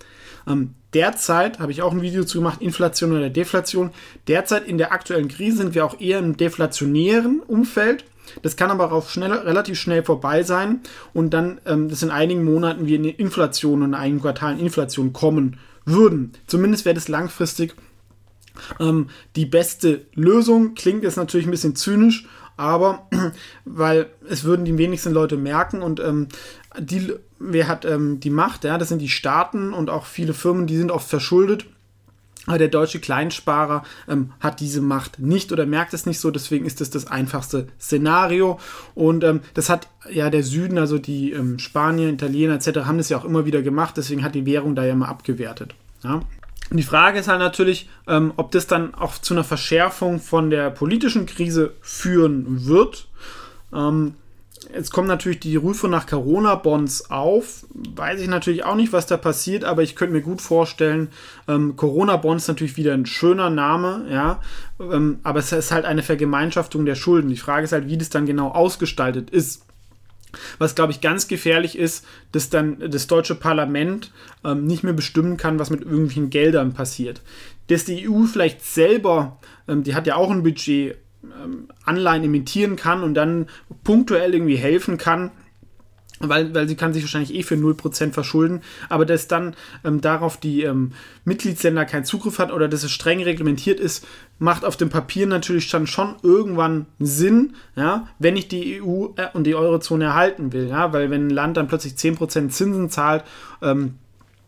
Ähm, 0.46 0.74
derzeit, 0.92 1.58
habe 1.58 1.72
ich 1.72 1.82
auch 1.82 1.92
ein 1.92 2.02
Video 2.02 2.24
zu 2.24 2.38
gemacht, 2.38 2.62
Inflation 2.62 3.12
oder 3.12 3.30
Deflation. 3.30 3.90
Derzeit 4.28 4.66
in 4.66 4.78
der 4.78 4.92
aktuellen 4.92 5.28
Krise 5.28 5.58
sind 5.58 5.74
wir 5.74 5.84
auch 5.84 6.00
eher 6.00 6.18
im 6.18 6.36
deflationären 6.36 7.40
Umfeld. 7.40 8.04
Das 8.42 8.56
kann 8.56 8.70
aber 8.70 8.92
auch 8.92 9.08
schnell, 9.08 9.32
relativ 9.32 9.78
schnell 9.78 10.02
vorbei 10.02 10.42
sein 10.42 10.80
und 11.12 11.30
dann, 11.34 11.60
ähm, 11.66 11.88
dass 11.88 12.02
in 12.02 12.10
einigen 12.10 12.44
Monaten 12.44 12.86
wir 12.86 12.96
in 12.96 13.04
Inflation 13.04 13.82
und 13.82 13.90
in 13.90 13.94
einigen 13.94 14.20
Quartalen 14.20 14.58
Inflation 14.58 15.12
kommen 15.12 15.58
würden. 15.84 16.32
Zumindest 16.46 16.84
wäre 16.84 16.94
das 16.94 17.08
langfristig 17.08 17.74
ähm, 18.80 19.08
die 19.36 19.46
beste 19.46 20.06
Lösung. 20.14 20.74
Klingt 20.74 21.02
jetzt 21.02 21.16
natürlich 21.16 21.46
ein 21.46 21.50
bisschen 21.50 21.76
zynisch, 21.76 22.26
aber 22.56 23.08
weil 23.64 24.06
es 24.28 24.44
würden 24.44 24.64
die 24.64 24.78
wenigsten 24.78 25.12
Leute 25.12 25.36
merken 25.36 25.82
und 25.82 26.00
ähm, 26.00 26.28
die, 26.78 27.12
wer 27.52 27.68
hat 27.68 27.84
ähm, 27.84 28.20
die 28.20 28.30
Macht? 28.30 28.64
Ja, 28.64 28.78
das 28.78 28.88
sind 28.88 29.00
die 29.00 29.08
Staaten 29.08 29.72
und 29.72 29.90
auch 29.90 30.06
viele 30.06 30.34
Firmen, 30.34 30.66
die 30.66 30.76
sind 30.76 30.90
oft 30.90 31.08
verschuldet. 31.08 31.66
Aber 32.46 32.58
der 32.58 32.68
deutsche 32.68 33.00
Kleinsparer 33.00 33.84
ähm, 34.06 34.32
hat 34.38 34.60
diese 34.60 34.82
Macht 34.82 35.18
nicht 35.18 35.50
oder 35.50 35.64
merkt 35.64 35.94
es 35.94 36.04
nicht 36.04 36.20
so, 36.20 36.30
deswegen 36.30 36.66
ist 36.66 36.80
es 36.80 36.90
das 36.90 37.06
einfachste 37.06 37.68
Szenario. 37.80 38.58
Und 38.94 39.24
ähm, 39.24 39.40
das 39.54 39.70
hat 39.70 39.88
ja 40.10 40.28
der 40.28 40.42
Süden, 40.42 40.76
also 40.76 40.98
die 40.98 41.32
ähm, 41.32 41.58
Spanier, 41.58 42.10
Italiener 42.10 42.54
etc., 42.54 42.80
haben 42.80 42.98
das 42.98 43.08
ja 43.08 43.16
auch 43.16 43.24
immer 43.24 43.46
wieder 43.46 43.62
gemacht, 43.62 43.96
deswegen 43.96 44.22
hat 44.22 44.34
die 44.34 44.44
Währung 44.44 44.74
da 44.74 44.84
ja 44.84 44.94
mal 44.94 45.08
abgewertet. 45.08 45.74
Ja. 46.02 46.20
Und 46.70 46.76
die 46.76 46.82
Frage 46.82 47.18
ist 47.18 47.28
halt 47.28 47.40
natürlich, 47.40 47.88
ähm, 48.06 48.32
ob 48.36 48.50
das 48.50 48.66
dann 48.66 48.94
auch 48.94 49.18
zu 49.18 49.34
einer 49.34 49.44
Verschärfung 49.44 50.20
von 50.20 50.50
der 50.50 50.70
politischen 50.70 51.26
Krise 51.26 51.72
führen 51.80 52.66
wird. 52.66 53.08
Ähm, 53.72 54.14
Jetzt 54.72 54.92
kommen 54.92 55.08
natürlich 55.08 55.40
die 55.40 55.56
Rufe 55.56 55.88
nach 55.88 56.06
Corona-Bonds 56.06 57.10
auf. 57.10 57.66
Weiß 57.72 58.20
ich 58.20 58.28
natürlich 58.28 58.64
auch 58.64 58.76
nicht, 58.76 58.92
was 58.92 59.06
da 59.06 59.16
passiert, 59.16 59.64
aber 59.64 59.82
ich 59.82 59.96
könnte 59.96 60.14
mir 60.14 60.22
gut 60.22 60.40
vorstellen, 60.40 61.08
ähm, 61.48 61.76
Corona-Bonds 61.76 62.48
natürlich 62.48 62.76
wieder 62.76 62.94
ein 62.94 63.06
schöner 63.06 63.50
Name, 63.50 64.06
ja, 64.10 64.40
ähm, 64.80 65.18
aber 65.22 65.40
es 65.40 65.52
ist 65.52 65.72
halt 65.72 65.84
eine 65.84 66.02
Vergemeinschaftung 66.02 66.84
der 66.84 66.94
Schulden. 66.94 67.30
Die 67.30 67.36
Frage 67.36 67.64
ist 67.64 67.72
halt, 67.72 67.88
wie 67.88 67.98
das 67.98 68.10
dann 68.10 68.26
genau 68.26 68.48
ausgestaltet 68.48 69.30
ist. 69.30 69.64
Was, 70.58 70.74
glaube 70.74 70.92
ich, 70.92 71.00
ganz 71.00 71.28
gefährlich 71.28 71.78
ist, 71.78 72.04
dass 72.32 72.50
dann 72.50 72.90
das 72.90 73.06
deutsche 73.06 73.36
Parlament 73.36 74.12
ähm, 74.44 74.64
nicht 74.66 74.82
mehr 74.82 74.92
bestimmen 74.92 75.36
kann, 75.36 75.58
was 75.58 75.70
mit 75.70 75.82
irgendwelchen 75.82 76.30
Geldern 76.30 76.74
passiert. 76.74 77.22
Dass 77.68 77.84
die 77.84 78.08
EU 78.08 78.24
vielleicht 78.24 78.64
selber, 78.64 79.38
ähm, 79.68 79.84
die 79.84 79.94
hat 79.94 80.06
ja 80.06 80.16
auch 80.16 80.30
ein 80.30 80.42
Budget, 80.42 80.96
Anleihen 81.84 82.24
emittieren 82.24 82.76
kann 82.76 83.02
und 83.02 83.14
dann 83.14 83.46
punktuell 83.82 84.34
irgendwie 84.34 84.56
helfen 84.56 84.98
kann, 84.98 85.30
weil, 86.20 86.54
weil 86.54 86.68
sie 86.68 86.76
kann 86.76 86.92
sich 86.92 87.02
wahrscheinlich 87.02 87.34
eh 87.34 87.42
für 87.42 87.56
0% 87.56 88.12
verschulden, 88.12 88.62
aber 88.88 89.04
dass 89.04 89.28
dann 89.28 89.54
ähm, 89.84 90.00
darauf 90.00 90.38
die 90.38 90.62
ähm, 90.62 90.92
Mitgliedsländer 91.24 91.84
keinen 91.84 92.04
Zugriff 92.04 92.38
hat 92.38 92.52
oder 92.52 92.68
dass 92.68 92.84
es 92.84 92.92
streng 92.92 93.22
reglementiert 93.22 93.80
ist, 93.80 94.06
macht 94.38 94.64
auf 94.64 94.76
dem 94.76 94.90
Papier 94.90 95.26
natürlich 95.26 95.68
dann 95.70 95.86
schon 95.86 96.14
irgendwann 96.22 96.86
Sinn, 96.98 97.54
ja, 97.76 98.08
wenn 98.18 98.36
ich 98.36 98.48
die 98.48 98.80
EU 98.80 99.08
äh, 99.16 99.28
und 99.32 99.44
die 99.44 99.54
Eurozone 99.54 100.04
erhalten 100.04 100.52
will, 100.52 100.68
ja, 100.68 100.92
weil 100.92 101.10
wenn 101.10 101.28
ein 101.28 101.30
Land 101.30 101.56
dann 101.56 101.68
plötzlich 101.68 101.94
10% 101.94 102.48
Zinsen 102.48 102.90
zahlt, 102.90 103.24
ähm, 103.60 103.94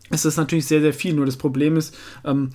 ist 0.09 0.25
das 0.25 0.37
natürlich 0.37 0.65
sehr, 0.65 0.79
sehr 0.79 0.93
viel. 0.93 1.13
Nur 1.13 1.25
das 1.25 1.35
Problem 1.35 1.75
ist, 1.75 1.97
ähm, 2.23 2.51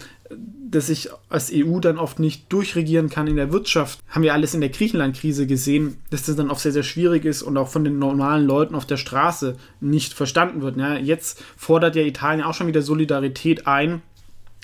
dass 0.71 0.89
ich 0.89 1.11
als 1.29 1.51
EU 1.53 1.81
dann 1.81 1.99
oft 1.99 2.19
nicht 2.19 2.53
durchregieren 2.53 3.11
kann 3.11 3.27
in 3.27 3.37
der 3.37 3.53
Wirtschaft. 3.53 4.01
Haben 4.09 4.23
wir 4.23 4.33
alles 4.33 4.55
in 4.55 4.61
der 4.61 4.71
Griechenland-Krise 4.71 5.47
gesehen, 5.47 5.99
dass 6.11 6.25
das 6.25 6.37
dann 6.37 6.51
oft 6.51 6.61
sehr, 6.61 6.73
sehr 6.73 6.83
schwierig 6.83 7.25
ist 7.25 7.43
und 7.43 7.57
auch 7.57 7.69
von 7.69 7.85
den 7.85 7.99
normalen 7.99 8.47
Leuten 8.47 8.75
auf 8.75 8.87
der 8.87 8.97
Straße 8.97 9.57
nicht 9.81 10.15
verstanden 10.15 10.63
wird. 10.63 10.77
Ja, 10.77 10.97
jetzt 10.97 11.43
fordert 11.57 11.97
ja 11.97 12.03
Italien 12.03 12.45
auch 12.45 12.55
schon 12.55 12.67
wieder 12.67 12.83
Solidarität 12.83 13.67
ein. 13.67 14.03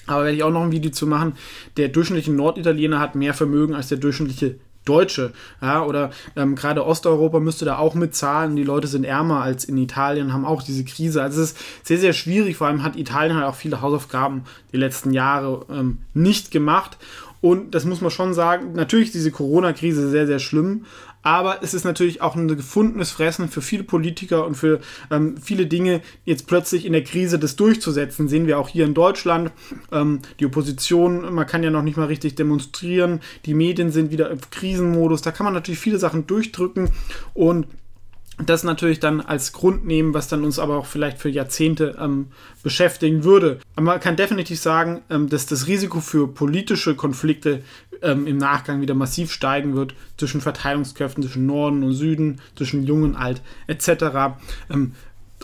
Aber 0.07 0.25
werde 0.25 0.37
ich 0.37 0.43
auch 0.43 0.51
noch 0.51 0.63
ein 0.63 0.73
Video 0.73 0.91
zu 0.91 1.07
machen. 1.07 1.35
Der 1.77 1.89
durchschnittliche 1.89 2.33
Norditaliener 2.33 2.99
hat 2.99 3.15
mehr 3.15 3.35
Vermögen 3.35 3.75
als 3.75 3.89
der 3.89 3.99
durchschnittliche 3.99 4.59
Deutsche. 4.89 5.33
Ja, 5.61 5.85
oder 5.85 6.11
ähm, 6.37 6.55
gerade 6.55 6.87
Osteuropa 6.87 7.41
müsste 7.41 7.65
da 7.65 7.79
auch 7.79 7.95
mitzahlen. 7.95 8.57
Die 8.57 8.65
Leute 8.65 8.89
sind 8.89 9.05
ärmer 9.05 9.43
als 9.43 9.65
in 9.65 9.77
Italien, 9.77 10.33
haben 10.33 10.45
auch 10.45 10.63
diese 10.63 10.85
Krise. 10.85 11.23
Also 11.23 11.43
es 11.43 11.53
ist 11.53 11.59
sehr, 11.83 11.99
sehr 11.99 12.13
schwierig. 12.13 12.57
Vor 12.57 12.67
allem 12.67 12.83
hat 12.83 12.97
Italien 12.97 13.37
halt 13.37 13.47
auch 13.47 13.55
viele 13.55 13.81
Hausaufgaben 13.81 14.45
die 14.73 14.79
letzten 14.79 15.13
Jahre 15.13 15.67
ähm, 15.71 15.99
nicht 16.15 16.51
gemacht. 16.51 16.99
Und 17.41 17.75
das 17.75 17.85
muss 17.85 18.01
man 18.01 18.11
schon 18.11 18.35
sagen, 18.35 18.73
natürlich 18.73 19.09
ist 19.09 19.15
diese 19.15 19.31
Corona-Krise 19.31 20.11
sehr, 20.11 20.27
sehr 20.27 20.41
schlimm, 20.41 20.87
aber 21.23 21.63
es 21.63 21.75
ist 21.75 21.85
natürlich 21.85 22.23
auch 22.23 22.37
ein 22.37 22.49
gefundenes 22.49 23.11
Fressen 23.11 23.49
für 23.49 23.63
viele 23.63 23.85
Politiker 23.85 24.47
und 24.47 24.55
für 24.55 24.81
ähm, 25.11 25.37
viele 25.37 25.67
Dinge, 25.67 26.01
jetzt 26.25 26.47
plötzlich 26.47 26.87
in 26.87 26.93
der 26.93 27.05
Krise 27.05 27.39
das 27.39 27.57
durchzusetzen. 27.57 28.29
Sehen 28.29 28.47
wir 28.47 28.59
auch 28.59 28.69
hier 28.69 28.85
in 28.85 28.95
Deutschland. 28.95 29.53
Ähm, 29.93 30.21
die 30.41 30.47
Opposition, 30.47 31.35
man 31.35 31.47
kann 31.47 31.63
ja 31.63 31.71
noch 31.71 31.83
nicht 31.83 31.97
mal 31.97 32.07
richtig 32.07 32.37
demonstrieren. 32.37 33.21
Die 33.47 33.55
Medien 33.55 33.91
sind 33.91 34.11
wieder 34.11 34.31
im 34.31 34.41
Krisenmodus. 34.51 35.23
Da 35.23 35.33
kann 35.33 35.45
man 35.45 35.55
natürlich 35.55 35.81
viele 35.81 35.99
Sachen 35.99 36.27
durchdrücken 36.27 36.91
und 37.35 37.67
das 38.45 38.63
natürlich 38.63 39.01
dann 39.01 39.21
als 39.21 39.53
Grund 39.53 39.85
nehmen, 39.85 40.15
was 40.15 40.29
dann 40.29 40.45
uns 40.45 40.59
aber 40.59 40.77
auch 40.77 40.87
vielleicht 40.87 41.19
für 41.19 41.29
Jahrzehnte 41.29 41.97
ähm, 42.01 42.29
beschäftigen 42.63 43.25
würde. 43.25 43.59
Aber 43.75 43.87
man 43.87 44.01
kann 44.01 44.17
definitiv 44.17 44.61
sagen, 44.61 45.03
ähm, 45.11 45.29
dass 45.29 45.47
das 45.47 45.67
Risiko 45.67 46.01
für 46.01 46.29
politische 46.29 46.95
Konflikte 46.95 47.63
ähm, 48.03 48.27
im 48.27 48.37
Nachgang 48.37 48.81
wieder 48.81 48.95
massiv 48.95 49.33
steigen 49.33 49.75
wird 49.75 49.95
zwischen 50.17 50.41
Verteilungskräften, 50.41 51.23
zwischen 51.23 51.47
Norden 51.47 51.83
und 51.83 51.93
Süden, 51.93 52.41
zwischen 52.57 52.85
Jung 52.85 53.03
und 53.03 53.17
Alt 53.17 53.43
etc. 53.67 54.39
Ähm, 54.71 54.93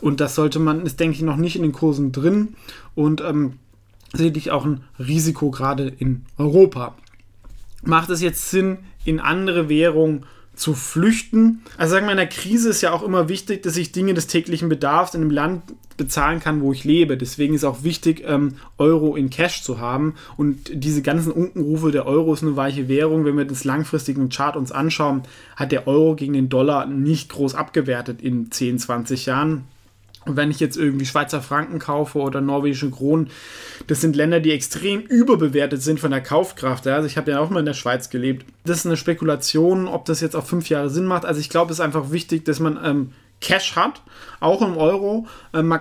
und 0.01 0.21
das 0.21 0.35
sollte 0.35 0.59
man, 0.59 0.85
ist 0.87 1.01
denke 1.01 1.17
ich 1.17 1.23
noch 1.23 1.37
nicht 1.37 1.57
in 1.57 1.63
den 1.63 1.73
Kursen 1.73 2.13
drin 2.13 2.55
und 2.95 3.21
ähm, 3.21 3.55
sicherlich 4.13 4.51
auch 4.51 4.65
ein 4.65 4.85
Risiko 4.99 5.51
gerade 5.51 5.89
in 5.99 6.25
Europa. 6.39 6.95
Macht 7.83 8.11
es 8.11 8.21
jetzt 8.21 8.51
Sinn, 8.51 8.79
in 9.05 9.21
andere 9.21 9.69
Währungen 9.69 10.25
zu 10.57 10.75
flüchten. 10.75 11.63
Also 11.77 11.95
sagen 11.95 12.07
wir, 12.07 12.13
in 12.13 12.19
der 12.19 12.27
Krise 12.27 12.69
ist 12.71 12.81
ja 12.81 12.93
auch 12.93 13.03
immer 13.03 13.29
wichtig, 13.29 13.63
dass 13.63 13.77
ich 13.77 13.93
Dinge 13.93 14.15
des 14.15 14.27
täglichen 14.27 14.69
Bedarfs 14.69 15.15
in 15.15 15.23
einem 15.23 15.31
Land 15.31 15.63
bezahlen 15.97 16.41
kann, 16.41 16.61
wo 16.61 16.73
ich 16.73 16.85
lebe. 16.85 17.17
Deswegen 17.17 17.55
ist 17.55 17.65
auch 17.65 17.83
wichtig, 17.83 18.25
ähm, 18.27 18.57
Euro 18.79 19.17
in 19.17 19.31
Cash 19.31 19.63
zu 19.63 19.79
haben. 19.79 20.15
Und 20.37 20.71
diese 20.73 21.03
ganzen 21.03 21.33
Unkenrufe, 21.33 21.93
der 21.93 22.07
Euro 22.07 22.35
ist 22.35 22.43
eine 22.43 22.57
weiche 22.57 22.89
Währung. 22.89 23.25
Wenn 23.25 23.37
wir 23.37 23.45
das 23.45 23.65
langfristige 23.65 24.27
Chart 24.29 24.57
uns 24.57 24.73
anschauen, 24.73 25.23
hat 25.57 25.73
der 25.73 25.87
Euro 25.87 26.15
gegen 26.17 26.33
den 26.33 26.49
Dollar 26.49 26.87
nicht 26.87 27.31
groß 27.31 27.55
abgewertet 27.55 28.23
in 28.23 28.51
10, 28.51 28.79
20 28.79 29.27
Jahren. 29.27 29.65
Und 30.27 30.37
wenn 30.37 30.51
ich 30.51 30.61
jetzt 30.61 30.77
irgendwie 30.77 31.07
Schweizer 31.07 31.43
Franken 31.43 31.79
kaufe 31.79 32.19
oder 32.19 32.41
norwegische 32.41 32.91
Kronen, 32.91 33.29
das 33.87 34.01
sind 34.01 34.17
Länder, 34.17 34.41
die 34.41 34.53
extrem 34.53 35.01
überbewertet 35.01 35.83
sind 35.83 36.01
von 36.01 36.11
der 36.11 36.23
Kaufkraft. 36.23 36.87
Also 36.87 37.07
ich 37.07 37.17
habe 37.17 37.31
ja 37.31 37.41
auch 37.41 37.51
mal 37.51 37.61
in 37.61 37.67
der 37.67 37.75
Schweiz 37.75 38.11
gelebt. 38.11 38.47
Das 38.65 38.79
ist 38.79 38.87
eine 38.87 38.97
Spekulation, 38.97 39.87
ob 39.89 40.05
das 40.05 40.21
jetzt 40.21 40.37
auf 40.37 40.49
fünf 40.49 40.69
Jahre 40.69 40.91
Sinn 40.91 41.07
macht. 41.07 41.25
Also 41.25 41.41
ich 41.41 41.51
glaube, 41.51 41.73
es 41.73 41.79
ist 41.79 41.85
einfach 41.85 42.11
wichtig, 42.11 42.45
dass 42.45 42.61
man 42.61 42.79
ähm, 42.83 43.13
Cash 43.41 43.77
hat, 43.77 44.01
auch 44.41 44.63
im 44.63 44.77
Euro. 44.77 45.27
Ähm, 45.53 45.79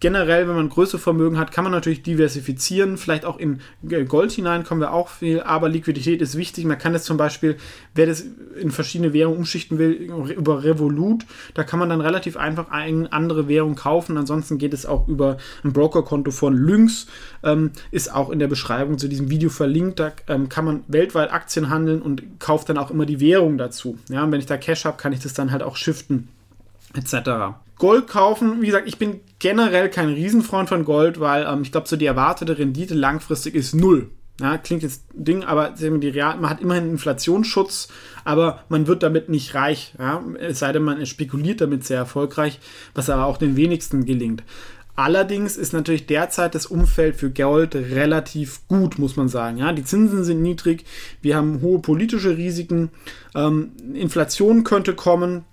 generell, 0.00 0.48
wenn 0.48 0.54
man 0.54 0.68
größere 0.68 0.98
Vermögen 0.98 1.38
hat, 1.38 1.50
kann 1.50 1.64
man 1.64 1.72
natürlich 1.72 2.02
diversifizieren, 2.02 2.98
vielleicht 2.98 3.24
auch 3.24 3.38
in 3.38 3.60
Gold 4.08 4.32
hinein 4.32 4.64
kommen 4.64 4.80
wir 4.80 4.92
auch 4.92 5.08
viel, 5.08 5.40
aber 5.40 5.68
Liquidität 5.68 6.20
ist 6.20 6.36
wichtig. 6.36 6.64
Man 6.64 6.78
kann 6.78 6.92
das 6.92 7.04
zum 7.04 7.16
Beispiel, 7.16 7.56
wer 7.94 8.06
das 8.06 8.24
in 8.60 8.70
verschiedene 8.70 9.12
Währungen 9.12 9.38
umschichten 9.38 9.78
will, 9.78 9.92
über 9.92 10.62
Revolut, 10.62 11.24
da 11.54 11.64
kann 11.64 11.78
man 11.78 11.88
dann 11.88 12.00
relativ 12.00 12.36
einfach 12.36 12.70
eine 12.70 13.10
andere 13.12 13.48
Währung 13.48 13.76
kaufen. 13.76 14.16
Ansonsten 14.18 14.58
geht 14.58 14.74
es 14.74 14.84
auch 14.84 15.08
über 15.08 15.38
ein 15.64 15.72
Brokerkonto 15.72 16.30
von 16.30 16.54
Lynx, 16.54 17.06
ähm, 17.42 17.70
ist 17.90 18.12
auch 18.12 18.30
in 18.30 18.38
der 18.38 18.48
Beschreibung 18.48 18.98
zu 18.98 19.08
diesem 19.08 19.30
Video 19.30 19.48
verlinkt. 19.48 20.00
Da 20.00 20.12
ähm, 20.28 20.48
kann 20.48 20.64
man 20.64 20.84
weltweit 20.88 21.32
Aktien 21.32 21.70
handeln 21.70 22.02
und 22.02 22.40
kauft 22.40 22.68
dann 22.68 22.78
auch 22.78 22.90
immer 22.90 23.06
die 23.06 23.20
Währung 23.20 23.58
dazu. 23.58 23.98
Ja, 24.10 24.22
und 24.24 24.32
wenn 24.32 24.40
ich 24.40 24.46
da 24.46 24.56
Cash 24.56 24.84
habe, 24.84 24.96
kann 24.96 25.12
ich 25.12 25.20
das 25.20 25.32
dann 25.34 25.50
halt 25.50 25.62
auch 25.62 25.76
shiften 25.76 26.28
etc. 26.96 27.56
Gold 27.78 28.08
kaufen, 28.08 28.62
wie 28.62 28.66
gesagt, 28.66 28.88
ich 28.88 28.98
bin 28.98 29.20
generell 29.38 29.90
kein 29.90 30.08
Riesenfreund 30.08 30.68
von 30.68 30.84
Gold, 30.84 31.20
weil 31.20 31.46
ähm, 31.46 31.62
ich 31.62 31.72
glaube, 31.72 31.88
so 31.88 31.96
die 31.96 32.06
erwartete 32.06 32.58
Rendite 32.58 32.94
langfristig 32.94 33.54
ist 33.54 33.74
null. 33.74 34.10
Ja, 34.40 34.58
klingt 34.58 34.82
jetzt 34.82 35.04
Ding, 35.14 35.44
aber 35.44 35.72
man 35.80 36.50
hat 36.50 36.60
immerhin 36.60 36.90
Inflationsschutz, 36.90 37.88
aber 38.24 38.64
man 38.68 38.86
wird 38.86 39.02
damit 39.02 39.30
nicht 39.30 39.54
reich. 39.54 39.94
Ja? 39.98 40.22
Es 40.38 40.58
sei 40.58 40.72
denn, 40.72 40.82
man 40.82 41.04
spekuliert 41.06 41.62
damit 41.62 41.86
sehr 41.86 41.96
erfolgreich, 41.96 42.60
was 42.94 43.08
aber 43.08 43.24
auch 43.24 43.38
den 43.38 43.56
wenigsten 43.56 44.04
gelingt. 44.04 44.42
Allerdings 44.94 45.58
ist 45.58 45.74
natürlich 45.74 46.06
derzeit 46.06 46.54
das 46.54 46.66
Umfeld 46.66 47.16
für 47.16 47.30
Gold 47.30 47.74
relativ 47.74 48.66
gut, 48.66 48.98
muss 48.98 49.16
man 49.16 49.28
sagen. 49.28 49.58
Ja, 49.58 49.72
die 49.72 49.84
Zinsen 49.84 50.24
sind 50.24 50.40
niedrig, 50.40 50.84
wir 51.20 51.36
haben 51.36 51.60
hohe 51.60 51.80
politische 51.80 52.36
Risiken, 52.36 52.90
ähm, 53.34 53.72
Inflation 53.92 54.64
könnte 54.64 54.94
kommen, 54.94 55.44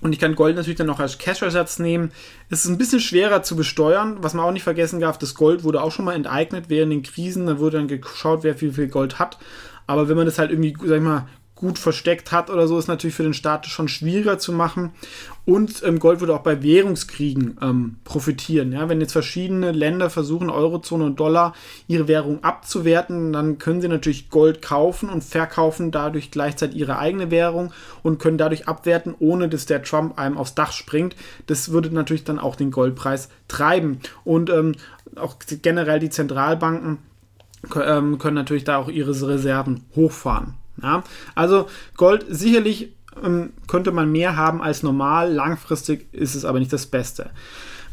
und 0.00 0.12
ich 0.12 0.18
kann 0.18 0.34
Gold 0.34 0.56
natürlich 0.56 0.78
dann 0.78 0.86
noch 0.86 1.00
als 1.00 1.18
Cash-Ersatz 1.18 1.78
nehmen. 1.78 2.10
Es 2.48 2.64
ist 2.64 2.70
ein 2.70 2.78
bisschen 2.78 3.00
schwerer 3.00 3.42
zu 3.42 3.54
besteuern. 3.56 4.18
Was 4.20 4.34
man 4.34 4.44
auch 4.44 4.52
nicht 4.52 4.62
vergessen 4.62 5.00
darf, 5.00 5.18
das 5.18 5.34
Gold 5.34 5.62
wurde 5.62 5.82
auch 5.82 5.92
schon 5.92 6.06
mal 6.06 6.14
enteignet 6.14 6.66
während 6.68 6.92
den 6.92 7.02
Krisen. 7.02 7.46
Da 7.46 7.58
wurde 7.58 7.78
dann 7.78 7.88
geschaut, 7.88 8.42
wer 8.42 8.58
wie 8.60 8.70
viel 8.70 8.88
Gold 8.88 9.18
hat. 9.18 9.38
Aber 9.86 10.08
wenn 10.08 10.16
man 10.16 10.26
das 10.26 10.38
halt 10.38 10.50
irgendwie, 10.50 10.74
sag 10.84 10.96
ich 10.96 11.02
mal, 11.02 11.26
gut 11.60 11.78
versteckt 11.78 12.32
hat 12.32 12.48
oder 12.48 12.66
so, 12.66 12.78
ist 12.78 12.88
natürlich 12.88 13.14
für 13.14 13.22
den 13.22 13.34
Staat 13.34 13.66
schon 13.66 13.86
schwieriger 13.86 14.38
zu 14.38 14.50
machen. 14.50 14.92
Und 15.44 15.82
ähm, 15.84 15.98
Gold 15.98 16.20
würde 16.20 16.34
auch 16.34 16.42
bei 16.42 16.62
Währungskriegen 16.62 17.58
ähm, 17.60 17.96
profitieren. 18.04 18.72
Ja? 18.72 18.88
Wenn 18.88 19.02
jetzt 19.02 19.12
verschiedene 19.12 19.70
Länder 19.70 20.08
versuchen, 20.08 20.48
Eurozone 20.48 21.04
und 21.04 21.20
Dollar 21.20 21.52
ihre 21.86 22.08
Währung 22.08 22.42
abzuwerten, 22.42 23.34
dann 23.34 23.58
können 23.58 23.82
sie 23.82 23.88
natürlich 23.88 24.30
Gold 24.30 24.62
kaufen 24.62 25.10
und 25.10 25.22
verkaufen 25.22 25.90
dadurch 25.90 26.30
gleichzeitig 26.30 26.78
ihre 26.78 26.98
eigene 26.98 27.30
Währung 27.30 27.74
und 28.02 28.18
können 28.18 28.38
dadurch 28.38 28.66
abwerten, 28.66 29.14
ohne 29.18 29.50
dass 29.50 29.66
der 29.66 29.82
Trump 29.82 30.18
einem 30.18 30.38
aufs 30.38 30.54
Dach 30.54 30.72
springt. 30.72 31.14
Das 31.46 31.72
würde 31.72 31.94
natürlich 31.94 32.24
dann 32.24 32.38
auch 32.38 32.56
den 32.56 32.70
Goldpreis 32.70 33.28
treiben. 33.48 34.00
Und 34.24 34.48
ähm, 34.48 34.76
auch 35.16 35.36
generell 35.60 36.00
die 36.00 36.10
Zentralbanken 36.10 36.98
ähm, 37.76 38.16
können 38.16 38.36
natürlich 38.36 38.64
da 38.64 38.78
auch 38.78 38.88
ihre 38.88 39.10
Reserven 39.28 39.84
hochfahren. 39.94 40.59
Ja? 40.82 41.02
Also 41.34 41.68
Gold 41.96 42.26
sicherlich 42.28 42.92
ähm, 43.22 43.50
könnte 43.66 43.92
man 43.92 44.10
mehr 44.10 44.36
haben 44.36 44.62
als 44.62 44.82
normal, 44.82 45.32
langfristig 45.32 46.12
ist 46.12 46.34
es 46.34 46.44
aber 46.44 46.58
nicht 46.58 46.72
das 46.72 46.86
Beste. 46.86 47.30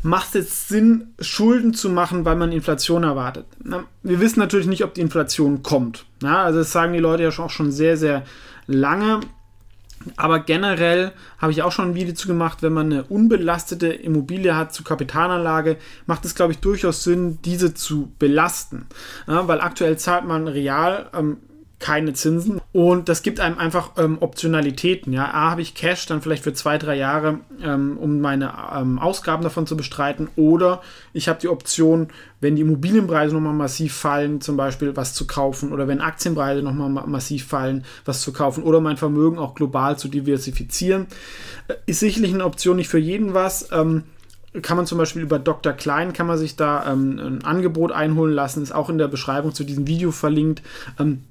Macht 0.03 0.35
es 0.35 0.67
Sinn, 0.67 1.13
Schulden 1.19 1.73
zu 1.73 1.89
machen, 1.89 2.23
weil 2.23 2.35
man 2.35 2.51
Inflation 2.51 3.03
erwartet? 3.03 3.45
Na, 3.63 3.83
wir 4.03 4.19
wissen 4.19 4.39
natürlich 4.39 4.67
nicht, 4.67 4.83
ob 4.83 4.93
die 4.93 5.01
Inflation 5.01 5.63
kommt. 5.63 6.05
Ja? 6.21 6.43
Also 6.43 6.59
das 6.59 6.71
sagen 6.71 6.93
die 6.93 6.99
Leute 6.99 7.23
ja 7.23 7.29
auch 7.29 7.49
schon 7.49 7.71
sehr, 7.71 7.97
sehr 7.97 8.23
lange. 8.67 9.21
Aber 10.15 10.39
generell 10.39 11.11
habe 11.39 11.51
ich 11.51 11.63
auch 11.63 11.71
schon 11.71 11.89
ein 11.89 11.95
Video 11.95 12.13
zu 12.13 12.27
gemacht, 12.27 12.61
wenn 12.61 12.71
man 12.71 12.91
eine 12.91 13.03
unbelastete 13.03 13.87
Immobilie 13.87 14.55
hat 14.55 14.73
zur 14.73 14.85
Kapitalanlage, 14.85 15.77
macht 16.05 16.23
es, 16.23 16.35
glaube 16.35 16.53
ich, 16.53 16.59
durchaus 16.59 17.03
Sinn, 17.03 17.39
diese 17.43 17.73
zu 17.73 18.13
belasten. 18.19 18.85
Ja, 19.27 19.47
weil 19.47 19.59
aktuell 19.59 19.97
zahlt 19.97 20.25
man 20.25 20.47
real 20.47 21.09
ähm, 21.13 21.37
keine 21.79 22.13
Zinsen 22.13 22.59
und 22.73 23.07
das 23.07 23.21
gibt 23.21 23.39
einem 23.39 23.59
einfach 23.59 23.91
ähm, 23.97 24.17
Optionalitäten. 24.19 25.13
Ja, 25.13 25.25
A 25.25 25.51
habe 25.51 25.61
ich 25.61 25.75
Cash 25.75 26.07
dann 26.07 26.21
vielleicht 26.21 26.43
für 26.43 26.53
zwei, 26.53 26.77
drei 26.77 26.95
Jahre, 26.95 27.39
ähm, 27.61 27.97
um 27.97 28.19
meine 28.19 28.53
ähm, 28.75 28.97
Ausgaben 28.97 29.43
davon 29.43 29.67
zu 29.67 29.77
bestreiten 29.77 30.27
oder 30.35 30.81
ich 31.13 31.29
habe 31.29 31.39
die 31.39 31.49
Option, 31.49 32.07
wenn 32.41 32.55
die 32.55 32.63
Immobilienpreise 32.63 33.35
nochmal 33.35 33.53
massiv 33.53 33.93
fallen, 33.93 34.41
zum 34.41 34.57
Beispiel 34.57 34.95
was 34.95 35.13
zu 35.13 35.27
kaufen 35.27 35.71
oder 35.71 35.87
wenn 35.87 36.01
Aktienpreise 36.01 36.63
nochmal 36.63 36.89
ma 36.89 37.05
massiv 37.05 37.45
fallen, 37.45 37.85
was 38.05 38.21
zu 38.21 38.33
kaufen 38.33 38.63
oder 38.63 38.81
mein 38.81 38.97
Vermögen 38.97 39.37
auch 39.37 39.53
global 39.53 39.99
zu 39.99 40.07
diversifizieren. 40.07 41.05
Äh, 41.67 41.75
ist 41.85 41.99
sicherlich 41.99 42.33
eine 42.33 42.45
Option 42.45 42.77
nicht 42.77 42.89
für 42.89 42.99
jeden 42.99 43.33
was 43.33 43.71
ähm, 43.71 44.03
kann 44.61 44.77
man 44.77 44.85
zum 44.87 44.97
Beispiel 44.97 45.21
über 45.21 45.37
Dr. 45.37 45.73
Klein, 45.73 46.13
kann 46.13 46.25
man 46.25 46.37
sich 46.37 46.55
da 46.55 46.91
ähm, 46.91 47.19
ein 47.19 47.45
Angebot 47.45 47.91
einholen 47.91 48.33
lassen, 48.33 48.63
ist 48.63 48.73
auch 48.73 48.89
in 48.89 48.97
der 48.97 49.07
Beschreibung 49.07 49.53
zu 49.53 49.63
diesem 49.63 49.87
Video 49.87 50.11
verlinkt. 50.11 50.63
Ähm, 50.99 51.23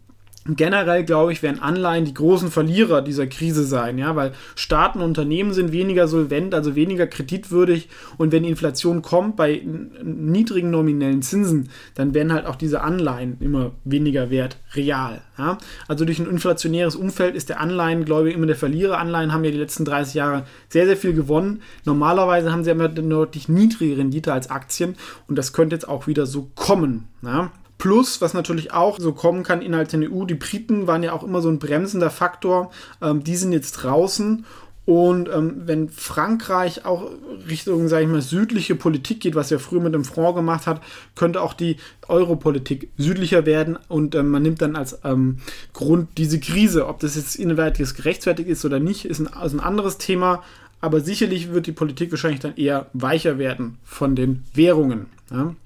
Generell 0.49 1.05
glaube 1.05 1.33
ich, 1.33 1.43
werden 1.43 1.61
Anleihen 1.61 2.05
die 2.05 2.15
großen 2.15 2.51
Verlierer 2.51 3.03
dieser 3.03 3.27
Krise 3.27 3.65
sein, 3.65 3.99
ja, 3.99 4.15
weil 4.15 4.33
Staaten 4.55 4.99
und 5.01 5.07
Unternehmen 5.07 5.53
sind 5.53 5.73
weniger 5.73 6.07
solvent, 6.07 6.55
also 6.55 6.77
weniger 6.77 7.07
kreditwürdig 7.07 7.89
und 8.17 8.33
wenn 8.33 8.45
Inflation 8.45 9.03
kommt 9.03 9.37
bei 9.37 9.63
niedrigen 10.05 10.71
nominellen 10.71 11.23
Zinsen, 11.23 11.69
dann 11.95 12.15
werden 12.15 12.33
halt 12.33 12.47
auch 12.47 12.57
diese 12.57 12.83
Anleihen 12.83 13.39
immer 13.41 13.73
weniger 13.85 14.31
wert, 14.31 14.59
real. 14.75 15.23
Ja. 15.39 15.59
Also 15.89 16.05
durch 16.05 16.19
ein 16.19 16.31
inflationäres 16.31 16.97
Umfeld 16.97 17.35
ist 17.35 17.49
der 17.49 17.61
Anleihen, 17.61 18.05
glaube 18.05 18.29
ich, 18.29 18.35
immer 18.35 18.47
der 18.47 18.57
Verlierer. 18.57 18.99
Anleihen 18.99 19.33
haben 19.33 19.45
ja 19.45 19.51
die 19.51 19.59
letzten 19.59 19.85
30 19.85 20.15
Jahre 20.15 20.45
sehr, 20.69 20.87
sehr 20.87 20.97
viel 20.97 21.13
gewonnen. 21.13 21.63
Normalerweise 21.85 22.53
haben 22.53 22.65
sie 22.65 22.71
immer 22.71 22.89
eine 22.89 23.03
deutlich 23.03 23.49
niedrige 23.49 23.99
Rendite 23.99 24.33
als 24.33 24.51
Aktien 24.51 24.97
und 25.27 25.37
das 25.37 25.53
könnte 25.53 25.75
jetzt 25.75 25.89
auch 25.89 26.07
wieder 26.07 26.27
so 26.27 26.51
kommen. 26.55 27.09
Ja. 27.23 27.51
Plus, 27.79 28.21
was 28.21 28.35
natürlich 28.35 28.73
auch 28.73 28.99
so 28.99 29.13
kommen 29.13 29.43
kann 29.43 29.63
innerhalb 29.63 29.89
der 29.89 30.11
EU, 30.11 30.25
die 30.25 30.35
Briten 30.35 30.87
waren 30.87 31.03
ja 31.03 31.13
auch 31.13 31.23
immer 31.23 31.43
so 31.43 31.49
ein 31.49 31.59
bremsender 31.59 32.11
Faktor. 32.11 32.71
Ähm, 33.03 33.23
die 33.23 33.37
sind 33.37 33.53
jetzt 33.53 33.73
draußen. 33.73 34.45
Und 34.87 35.29
ähm, 35.29 35.63
wenn 35.67 35.89
Frankreich 35.89 36.85
auch 36.85 37.11
Richtung, 37.49 37.89
sage 37.89 38.05
ich 38.05 38.11
mal, 38.11 38.23
südliche 38.23 38.77
Politik 38.77 39.19
geht, 39.19 39.35
was 39.35 39.51
ja 39.51 39.59
früher 39.59 39.81
mit 39.81 39.95
dem 39.95 40.05
Front 40.05 40.37
gemacht 40.37 40.69
hat, 40.69 40.81
könnte 41.17 41.43
auch 41.43 41.55
die 41.55 41.77
Europolitik 42.07 42.91
südlicher 42.97 43.47
werden 43.47 43.77
und 43.89 44.15
ähm, 44.15 44.29
man 44.29 44.45
nimmt 44.45 44.63
dann 44.63 44.77
als 44.77 45.01
ähm, 45.03 45.39
Grund 45.73 46.11
diese 46.19 46.39
Krise. 46.39 46.87
Ob 46.87 47.01
das 47.01 47.17
jetzt 47.17 47.35
innerwärtiges 47.35 47.97
gerechtfertigt 47.97 48.49
ist 48.49 48.65
oder 48.65 48.79
nicht, 48.79 49.07
ist 49.07 49.19
ein, 49.19 49.27
ist 49.27 49.55
ein 49.55 49.61
anderes 49.61 49.99
Thema. 49.99 50.45
Aber 50.81 51.01
sicherlich 51.01 51.53
wird 51.53 51.67
die 51.67 51.73
Politik 51.73 52.13
wahrscheinlich 52.13 52.41
dann 52.41 52.57
eher 52.57 52.87
weicher 52.93 53.39
werden 53.39 53.79
von 53.83 54.15
den 54.15 54.45
Währungen. 54.55 55.07
Ja. 55.33 55.57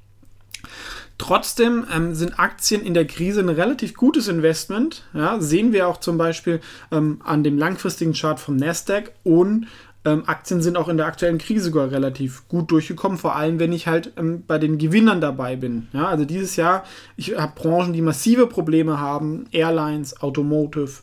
Trotzdem 1.21 1.85
ähm, 1.95 2.15
sind 2.15 2.41
Aktien 2.41 2.81
in 2.81 2.95
der 2.95 3.07
Krise 3.07 3.41
ein 3.41 3.51
relativ 3.51 3.93
gutes 3.93 4.27
Investment. 4.27 5.05
Ja, 5.13 5.39
sehen 5.39 5.75
wir 5.75 5.87
auch 5.87 5.99
zum 5.99 6.17
Beispiel 6.17 6.63
ähm, 6.91 7.21
an 7.23 7.45
dem 7.45 7.59
langfristigen 7.59 8.15
Chart 8.15 8.41
vom 8.41 8.57
Nasdaq 8.57 9.13
und 9.23 9.67
ähm, 10.07 10.23
Aktien 10.25 10.63
sind 10.63 10.79
auch 10.79 10.89
in 10.89 10.97
der 10.97 11.05
aktuellen 11.05 11.37
Krise 11.37 11.67
sogar 11.67 11.91
relativ 11.91 12.49
gut 12.49 12.71
durchgekommen, 12.71 13.19
vor 13.19 13.37
allem 13.37 13.59
wenn 13.59 13.71
ich 13.71 13.87
halt 13.87 14.15
ähm, 14.17 14.45
bei 14.47 14.57
den 14.57 14.79
Gewinnern 14.79 15.21
dabei 15.21 15.57
bin. 15.57 15.89
Ja, 15.93 16.09
also 16.09 16.25
dieses 16.25 16.57
Jahr, 16.57 16.85
ich 17.19 17.37
habe 17.37 17.53
Branchen, 17.55 17.93
die 17.93 18.01
massive 18.01 18.47
Probleme 18.47 18.99
haben, 18.99 19.45
Airlines, 19.53 20.23
Automotive, 20.23 21.03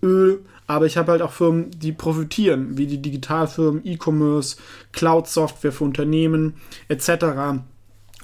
Öl, 0.00 0.44
aber 0.68 0.86
ich 0.86 0.96
habe 0.96 1.10
halt 1.10 1.22
auch 1.22 1.32
Firmen, 1.32 1.72
die 1.72 1.90
profitieren, 1.90 2.78
wie 2.78 2.86
die 2.86 3.02
Digitalfirmen, 3.02 3.84
E-Commerce, 3.84 4.58
Cloud-Software 4.92 5.72
für 5.72 5.82
Unternehmen 5.82 6.54
etc. 6.86 7.64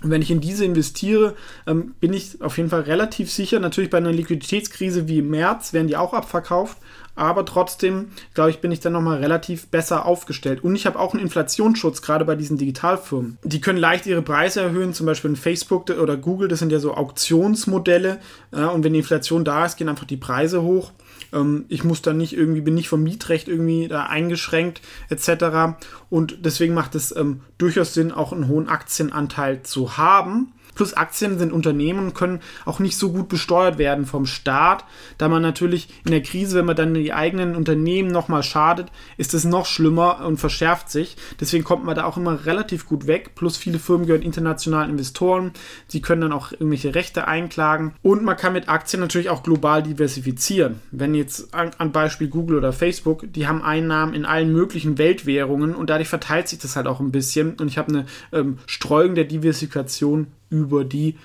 Und 0.02 0.10
wenn 0.10 0.22
ich 0.22 0.30
in 0.30 0.40
diese 0.40 0.64
investiere, 0.64 1.34
ähm, 1.66 1.94
bin 2.00 2.12
ich 2.12 2.40
auf 2.40 2.56
jeden 2.56 2.70
Fall 2.70 2.82
relativ 2.82 3.30
sicher. 3.30 3.60
Natürlich 3.60 3.90
bei 3.90 3.98
einer 3.98 4.12
Liquiditätskrise 4.12 5.08
wie 5.08 5.18
im 5.18 5.30
März 5.30 5.72
werden 5.72 5.88
die 5.88 5.96
auch 5.96 6.12
abverkauft. 6.12 6.78
Aber 7.14 7.44
trotzdem, 7.44 8.08
glaube 8.32 8.50
ich, 8.50 8.60
bin 8.60 8.72
ich 8.72 8.80
dann 8.80 8.94
nochmal 8.94 9.18
relativ 9.18 9.66
besser 9.66 10.06
aufgestellt. 10.06 10.64
Und 10.64 10.74
ich 10.74 10.86
habe 10.86 10.98
auch 10.98 11.12
einen 11.12 11.22
Inflationsschutz, 11.22 12.00
gerade 12.00 12.24
bei 12.24 12.36
diesen 12.36 12.56
Digitalfirmen. 12.56 13.36
Die 13.44 13.60
können 13.60 13.78
leicht 13.78 14.06
ihre 14.06 14.22
Preise 14.22 14.62
erhöhen, 14.62 14.94
zum 14.94 15.04
Beispiel 15.04 15.30
in 15.30 15.36
Facebook 15.36 15.90
oder 15.90 16.16
Google, 16.16 16.48
das 16.48 16.60
sind 16.60 16.72
ja 16.72 16.78
so 16.78 16.94
Auktionsmodelle. 16.94 18.18
Und 18.50 18.82
wenn 18.82 18.94
die 18.94 19.00
Inflation 19.00 19.44
da 19.44 19.66
ist, 19.66 19.76
gehen 19.76 19.90
einfach 19.90 20.06
die 20.06 20.16
Preise 20.16 20.62
hoch. 20.62 20.92
Ähm, 21.32 21.64
ich 21.68 21.84
muss 21.84 22.02
da 22.02 22.12
nicht 22.12 22.36
irgendwie, 22.36 22.60
bin 22.60 22.74
nicht 22.74 22.88
vom 22.88 23.02
Mietrecht 23.02 23.48
irgendwie 23.48 23.88
da 23.88 24.04
eingeschränkt 24.04 24.80
etc. 25.08 25.76
Und 26.10 26.44
deswegen 26.44 26.74
macht 26.74 26.94
es 26.94 27.14
ähm, 27.14 27.40
durchaus 27.58 27.94
Sinn, 27.94 28.12
auch 28.12 28.32
einen 28.32 28.48
hohen 28.48 28.68
Aktienanteil 28.68 29.62
zu 29.62 29.96
haben. 29.96 30.52
Plus 30.74 30.94
Aktien 30.94 31.38
sind 31.38 31.52
Unternehmen 31.52 31.98
und 32.06 32.14
können 32.14 32.40
auch 32.64 32.78
nicht 32.78 32.96
so 32.96 33.12
gut 33.12 33.28
besteuert 33.28 33.78
werden 33.78 34.06
vom 34.06 34.26
Staat, 34.26 34.84
da 35.18 35.28
man 35.28 35.42
natürlich 35.42 35.88
in 36.04 36.12
der 36.12 36.22
Krise, 36.22 36.58
wenn 36.58 36.64
man 36.64 36.76
dann 36.76 36.94
die 36.94 37.12
eigenen 37.12 37.56
Unternehmen 37.56 38.10
nochmal 38.10 38.42
schadet, 38.42 38.90
ist 39.18 39.34
es 39.34 39.44
noch 39.44 39.66
schlimmer 39.66 40.24
und 40.24 40.38
verschärft 40.38 40.90
sich. 40.90 41.16
Deswegen 41.40 41.64
kommt 41.64 41.84
man 41.84 41.94
da 41.94 42.04
auch 42.04 42.16
immer 42.16 42.46
relativ 42.46 42.86
gut 42.86 43.06
weg. 43.06 43.34
Plus 43.34 43.56
viele 43.56 43.78
Firmen 43.78 44.06
gehören 44.06 44.22
internationalen 44.22 44.90
Investoren. 44.90 45.52
Sie 45.88 46.00
können 46.00 46.22
dann 46.22 46.32
auch 46.32 46.52
irgendwelche 46.52 46.94
Rechte 46.94 47.28
einklagen. 47.28 47.94
Und 48.02 48.24
man 48.24 48.36
kann 48.36 48.54
mit 48.54 48.68
Aktien 48.68 49.00
natürlich 49.00 49.30
auch 49.30 49.42
global 49.42 49.82
diversifizieren. 49.82 50.80
Wenn 50.90 51.11
jetzt 51.14 51.54
an, 51.54 51.70
an 51.78 51.92
Beispiel 51.92 52.28
Google 52.28 52.58
oder 52.58 52.72
Facebook, 52.72 53.32
die 53.32 53.46
haben 53.46 53.62
Einnahmen 53.62 54.14
in 54.14 54.24
allen 54.24 54.52
möglichen 54.52 54.98
Weltwährungen 54.98 55.74
und 55.74 55.90
dadurch 55.90 56.08
verteilt 56.08 56.48
sich 56.48 56.58
das 56.58 56.76
halt 56.76 56.86
auch 56.86 57.00
ein 57.00 57.12
bisschen. 57.12 57.54
Und 57.54 57.68
ich 57.68 57.78
habe 57.78 57.92
eine 57.92 58.06
ähm, 58.32 58.58
Streuung 58.66 59.14
der 59.14 59.24
Diversifikation 59.24 60.28
über 60.50 60.84
die 60.84 61.16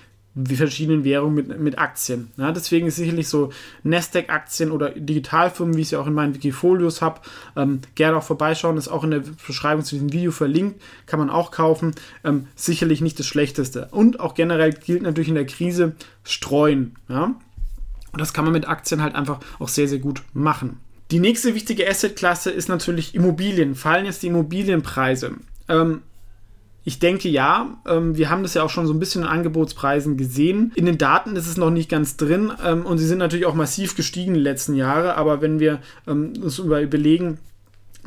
verschiedenen 0.45 1.03
Währungen 1.03 1.35
mit, 1.35 1.59
mit 1.59 1.79
Aktien. 1.79 2.31
Ja, 2.37 2.51
deswegen 2.51 2.87
ist 2.87 2.97
sicherlich 2.97 3.27
so 3.27 3.51
Nasdaq-Aktien 3.83 4.71
oder 4.71 4.91
Digitalfirmen, 4.91 5.75
wie 5.75 5.81
ich 5.81 5.89
sie 5.89 5.95
auch 5.95 6.05
in 6.05 6.13
meinen 6.13 6.35
Wikifolios 6.35 7.01
habe, 7.01 7.21
ähm, 7.55 7.81
gerne 7.95 8.17
auch 8.17 8.23
vorbeischauen. 8.23 8.77
Ist 8.77 8.87
auch 8.87 9.03
in 9.03 9.11
der 9.11 9.23
Beschreibung 9.47 9.83
zu 9.83 9.95
diesem 9.95 10.13
Video 10.13 10.31
verlinkt, 10.31 10.81
kann 11.07 11.19
man 11.19 11.29
auch 11.29 11.51
kaufen. 11.51 11.95
Ähm, 12.23 12.47
sicherlich 12.55 13.01
nicht 13.01 13.17
das 13.17 13.25
Schlechteste. 13.25 13.87
Und 13.91 14.19
auch 14.19 14.35
generell 14.35 14.73
gilt 14.73 15.01
natürlich 15.01 15.29
in 15.29 15.35
der 15.35 15.47
Krise 15.47 15.95
streuen. 16.23 16.95
Ja? 17.09 17.35
Und 18.17 18.21
das 18.21 18.33
kann 18.33 18.45
man 18.45 18.53
mit 18.53 18.67
Aktien 18.67 19.03
halt 19.03 19.13
einfach 19.13 19.41
auch 19.59 19.67
sehr, 19.67 19.87
sehr 19.87 19.99
gut 19.99 20.23
machen. 20.33 20.79
Die 21.11 21.19
nächste 21.19 21.53
wichtige 21.53 21.87
Assetklasse 21.87 22.49
ist 22.49 22.67
natürlich 22.67 23.13
Immobilien. 23.13 23.75
Fallen 23.75 24.07
jetzt 24.07 24.23
die 24.23 24.27
Immobilienpreise? 24.27 25.33
Ähm, 25.69 26.01
ich 26.83 26.97
denke 26.97 27.29
ja, 27.29 27.77
ähm, 27.85 28.17
wir 28.17 28.31
haben 28.31 28.41
das 28.41 28.55
ja 28.55 28.63
auch 28.63 28.71
schon 28.71 28.87
so 28.87 28.93
ein 28.93 28.99
bisschen 28.99 29.21
in 29.21 29.27
Angebotspreisen 29.27 30.17
gesehen. 30.17 30.71
In 30.73 30.87
den 30.87 30.97
Daten 30.97 31.35
ist 31.35 31.45
es 31.45 31.57
noch 31.57 31.69
nicht 31.69 31.91
ganz 31.91 32.17
drin 32.17 32.51
ähm, 32.65 32.87
und 32.87 32.97
sie 32.97 33.05
sind 33.05 33.19
natürlich 33.19 33.45
auch 33.45 33.53
massiv 33.53 33.95
gestiegen 33.95 34.29
in 34.29 34.37
den 34.39 34.43
letzten 34.43 34.73
Jahren. 34.73 35.11
Aber 35.11 35.39
wenn 35.43 35.59
wir 35.59 35.79
ähm, 36.07 36.33
uns 36.41 36.57
überlegen, 36.57 37.37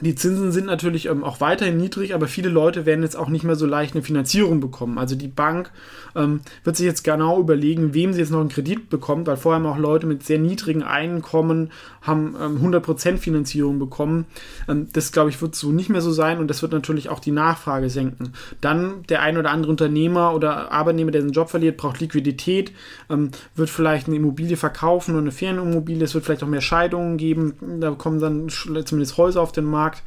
die 0.01 0.15
Zinsen 0.15 0.53
sind 0.53 0.67
natürlich 0.67 1.07
ähm, 1.07 1.25
auch 1.25 1.41
weiterhin 1.41 1.77
niedrig, 1.77 2.15
aber 2.15 2.29
viele 2.29 2.49
Leute 2.49 2.87
werden 2.87 3.03
jetzt 3.03 3.17
auch 3.17 3.29
nicht 3.29 3.45
mehr 3.45 3.57
so 3.57 3.67
leicht 3.67 3.95
eine 3.95 4.03
Finanzierung 4.03 4.61
bekommen. 4.61 4.99
Also 4.99 5.17
die 5.17 5.29
Bank 5.29 5.71
ähm, 6.17 6.41
wird 6.65 6.77
sich 6.77 6.87
jetzt 6.87 7.05
genau 7.05 7.41
überlegen, 7.41 7.95
wem 7.95 8.13
sie 8.13 8.21
jetzt 8.21 8.31
noch 8.31 8.41
einen 8.41 8.49
Kredit 8.49 8.91
bekommt, 8.91 9.27
weil 9.27 9.37
vorher 9.37 9.61
haben 9.61 9.67
auch 9.67 9.79
Leute 9.79 10.07
mit 10.07 10.25
sehr 10.25 10.39
niedrigen 10.39 10.83
Einkommen 10.83 11.71
haben 12.03 12.35
ähm, 12.41 12.59
100% 12.65 13.19
Finanzierung 13.19 13.79
bekommen. 13.79 14.27
Ähm, 14.69 14.89
das, 14.93 15.13
glaube 15.13 15.31
ich, 15.31 15.41
wird 15.43 15.55
so 15.55 15.71
nicht 15.71 15.91
mehr 15.91 16.01
so 16.01 16.13
sein 16.13 16.39
und 16.39 16.49
das 16.49 16.63
wird 16.63 16.73
natürlich 16.73 17.09
auch 17.09 17.21
die 17.21 17.33
Nachfrage 17.33 17.91
senken. 17.91 18.33
Dann 18.61 19.03
der 19.09 19.23
ein 19.23 19.37
oder 19.37 19.51
andere 19.51 19.71
Unternehmer 19.71 20.35
oder 20.35 20.73
Arbeitnehmer, 20.73 21.11
der 21.11 21.23
seinen 21.23 21.33
Job 21.33 21.51
verliert, 21.51 21.77
braucht 21.77 22.01
Liquidität, 22.01 22.73
ähm, 23.11 23.31
wird 23.55 23.71
vielleicht 23.71 24.07
eine 24.07 24.17
Immobilie 24.17 24.57
verkaufen 24.57 25.13
oder 25.13 25.23
eine 25.23 25.33
Ferienimmobilie. 25.33 26.05
Es 26.05 26.15
wird 26.15 26.25
vielleicht 26.25 26.43
auch 26.43 26.49
mehr 26.49 26.61
Scheidungen 26.61 27.17
geben. 27.17 27.55
Da 27.81 27.91
kommen 27.91 28.21
dann 28.21 28.49
zumindest 28.49 29.17
Häuser 29.17 29.43
auf 29.43 29.53
den 29.53 29.65
Markt. 29.65 29.90
Markt. 29.91 30.03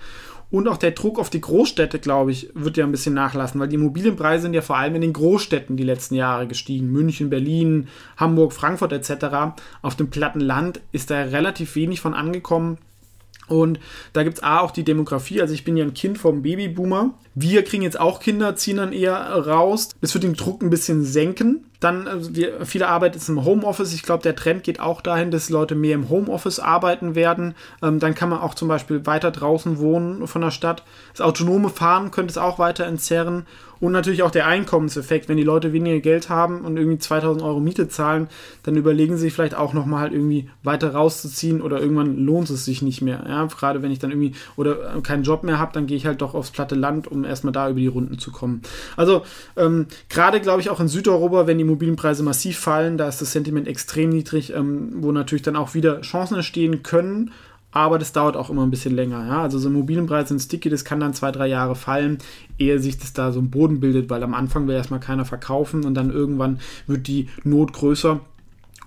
Und 0.52 0.68
auch 0.68 0.78
der 0.78 0.92
Druck 0.92 1.18
auf 1.18 1.32
die 1.32 1.42
Großstädte, 1.42 1.98
glaube 1.98 2.32
ich, 2.32 2.50
wird 2.54 2.78
ja 2.78 2.86
ein 2.86 2.92
bisschen 2.92 3.16
nachlassen, 3.16 3.60
weil 3.60 3.70
die 3.70 3.76
Immobilienpreise 3.76 4.44
sind 4.44 4.54
ja 4.54 4.62
vor 4.62 4.78
allem 4.78 4.94
in 4.94 5.02
den 5.02 5.14
Großstädten 5.14 5.78
die 5.78 5.84
letzten 5.84 6.14
Jahre 6.14 6.46
gestiegen. 6.46 6.92
München, 6.92 7.32
Berlin, 7.32 7.88
Hamburg, 8.18 8.54
Frankfurt 8.54 8.94
etc. 8.94 9.56
Auf 9.82 9.96
dem 9.96 10.12
platten 10.12 10.42
Land 10.42 10.80
ist 10.92 11.10
da 11.10 11.24
relativ 11.24 11.76
wenig 11.76 12.02
von 12.02 12.14
angekommen. 12.14 12.78
Und 13.48 13.80
da 14.14 14.24
gibt 14.24 14.38
es 14.38 14.44
auch 14.44 14.72
die 14.72 14.84
Demografie. 14.84 15.42
Also 15.42 15.54
ich 15.54 15.64
bin 15.64 15.78
ja 15.78 15.84
ein 15.84 15.94
Kind 15.94 16.18
vom 16.18 16.42
Babyboomer. 16.42 17.14
Wir 17.36 17.64
kriegen 17.64 17.84
jetzt 17.84 18.00
auch 18.00 18.20
Kinder, 18.20 18.56
ziehen 18.56 18.78
dann 18.78 18.94
eher 18.94 19.18
raus. 19.18 19.90
Das 20.02 20.14
wird 20.14 20.24
den 20.24 20.36
Druck 20.36 20.62
ein 20.62 20.70
bisschen 20.70 21.04
senken. 21.04 21.66
Dann, 21.80 22.08
also 22.08 22.34
wir, 22.36 22.66
viele 22.66 22.88
arbeiten 22.88 23.16
jetzt 23.16 23.28
im 23.28 23.44
Homeoffice. 23.44 23.94
Ich 23.94 24.04
glaube, 24.04 24.24
der 24.24 24.36
Trend 24.36 24.64
geht 24.64 24.80
auch 24.80 25.02
dahin, 25.02 25.32
dass 25.32 25.50
Leute 25.50 25.76
mehr 25.76 25.96
im 25.96 26.10
Homeoffice 26.10 26.60
arbeiten 26.60 27.16
werden. 27.16 27.56
Ähm, 27.82 28.00
dann 28.00 28.16
kann 28.16 28.30
man 28.30 28.40
auch 28.40 28.56
zum 28.56 28.70
Beispiel 28.70 29.06
weiter 29.06 29.32
draußen 29.32 29.80
wohnen 29.80 30.26
von 30.28 30.42
der 30.42 30.52
Stadt. 30.52 30.84
Das 31.12 31.22
autonome 31.22 31.70
Fahren 31.70 32.12
könnte 32.12 32.32
es 32.32 32.38
auch 32.38 32.60
weiter 32.60 32.86
entzerren. 32.86 33.46
Und 33.84 33.92
natürlich 33.92 34.24
auch 34.24 34.32
der 34.32 34.48
Einkommenseffekt. 34.48 35.28
Wenn 35.28 35.36
die 35.36 35.44
Leute 35.44 35.74
weniger 35.74 36.00
Geld 36.00 36.30
haben 36.30 36.62
und 36.62 36.78
irgendwie 36.78 37.00
2000 37.00 37.44
Euro 37.44 37.60
Miete 37.60 37.90
zahlen, 37.90 38.30
dann 38.64 38.78
überlegen 38.78 39.18
sie 39.18 39.24
sich 39.24 39.34
vielleicht 39.34 39.56
auch 39.56 39.74
nochmal 39.74 40.00
halt 40.00 40.14
irgendwie 40.14 40.50
weiter 40.64 40.94
rauszuziehen 40.94 41.62
oder 41.62 41.82
irgendwann 41.82 42.16
lohnt 42.16 42.50
es 42.50 42.64
sich 42.64 42.82
nicht 42.82 43.02
mehr. 43.02 43.26
Ja, 43.28 43.44
gerade 43.44 43.82
wenn 43.82 43.92
ich 43.92 44.00
dann 44.00 44.12
irgendwie 44.12 44.36
oder 44.56 45.02
keinen 45.02 45.24
Job 45.24 45.44
mehr 45.44 45.60
habe, 45.60 45.74
dann 45.74 45.86
gehe 45.86 45.98
ich 45.98 46.06
halt 46.06 46.22
doch 46.22 46.34
aufs 46.34 46.52
platte 46.52 46.76
Land, 46.76 47.10
um 47.10 47.26
erstmal 47.26 47.52
da 47.52 47.70
über 47.70 47.82
die 47.82 47.88
Runden 47.88 48.20
zu 48.20 48.32
kommen. 48.32 48.62
Also 48.96 49.24
ähm, 49.58 49.88
gerade 50.08 50.40
glaube 50.40 50.62
ich 50.62 50.70
auch 50.70 50.80
in 50.80 50.88
Südeuropa, 50.88 51.46
wenn 51.46 51.58
die 51.58 51.66
Immobilienpreise 51.66 52.24
massiv 52.24 52.60
fallen, 52.60 52.98
da 52.98 53.10
ist 53.10 53.22
das 53.22 53.34
Sentiment 53.34 53.68
extrem 53.68 54.12
niedrig, 54.12 54.54
ähm, 54.54 54.94
wo 54.96 55.12
natürlich 55.12 55.44
dann 55.44 55.58
auch 55.58 55.74
wieder 55.74 56.00
Chancen 56.00 56.36
entstehen 56.36 56.84
können. 56.84 57.32
Aber 57.74 57.98
das 57.98 58.14
dauert 58.14 58.38
auch 58.38 58.50
immer 58.50 58.64
ein 58.64 58.70
bisschen 58.70 58.96
länger. 58.96 59.28
Ja? 59.28 59.42
Also 59.42 59.58
so 59.60 59.68
Immobilienpreise 59.68 60.30
sind 60.30 60.40
sticky, 60.40 60.70
das 60.70 60.86
kann 60.86 61.00
dann 61.00 61.14
zwei, 61.14 61.32
drei 61.32 61.48
Jahre 61.48 61.76
fallen, 61.76 62.20
ehe 62.58 62.80
sich 62.80 62.98
das 62.98 63.14
da 63.14 63.32
so 63.32 63.40
ein 63.40 63.50
Boden 63.50 63.80
bildet, 63.80 64.10
weil 64.10 64.24
am 64.24 64.34
Anfang 64.34 64.68
will 64.68 64.76
erstmal 64.76 65.00
keiner 65.00 65.26
verkaufen 65.26 65.84
und 65.84 65.96
dann 65.96 66.12
irgendwann 66.12 66.60
wird 66.88 67.08
die 67.08 67.30
Not 67.44 67.74
größer 67.74 68.22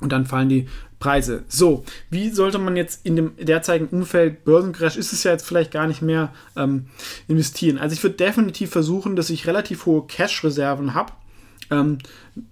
und 0.01 0.13
dann 0.13 0.27
fallen 0.27 0.49
die 0.49 0.69
Preise. 0.99 1.45
So, 1.49 1.85
wie 2.11 2.31
sollte 2.31 2.59
man 2.59 2.77
jetzt 2.77 3.05
in 3.05 3.17
dem 3.17 3.33
derzeitigen 3.37 3.95
Umfeld 3.95 4.45
Börsencrash, 4.45 4.97
ist 4.97 5.13
es 5.13 5.25
ja 5.25 5.33
jetzt 5.33 5.47
vielleicht 5.47 5.71
gar 5.73 5.87
nicht 5.87 6.01
mehr 6.01 6.33
ähm, 6.57 6.87
investieren? 7.29 7.79
Also 7.79 7.95
ich 7.95 8.03
würde 8.03 8.17
definitiv 8.17 8.71
versuchen, 8.71 9.17
dass 9.17 9.31
ich 9.31 9.47
relativ 9.47 9.87
hohe 9.87 10.07
Cash-Reserven 10.07 10.95
habe 10.95 11.13
ähm, 11.71 11.99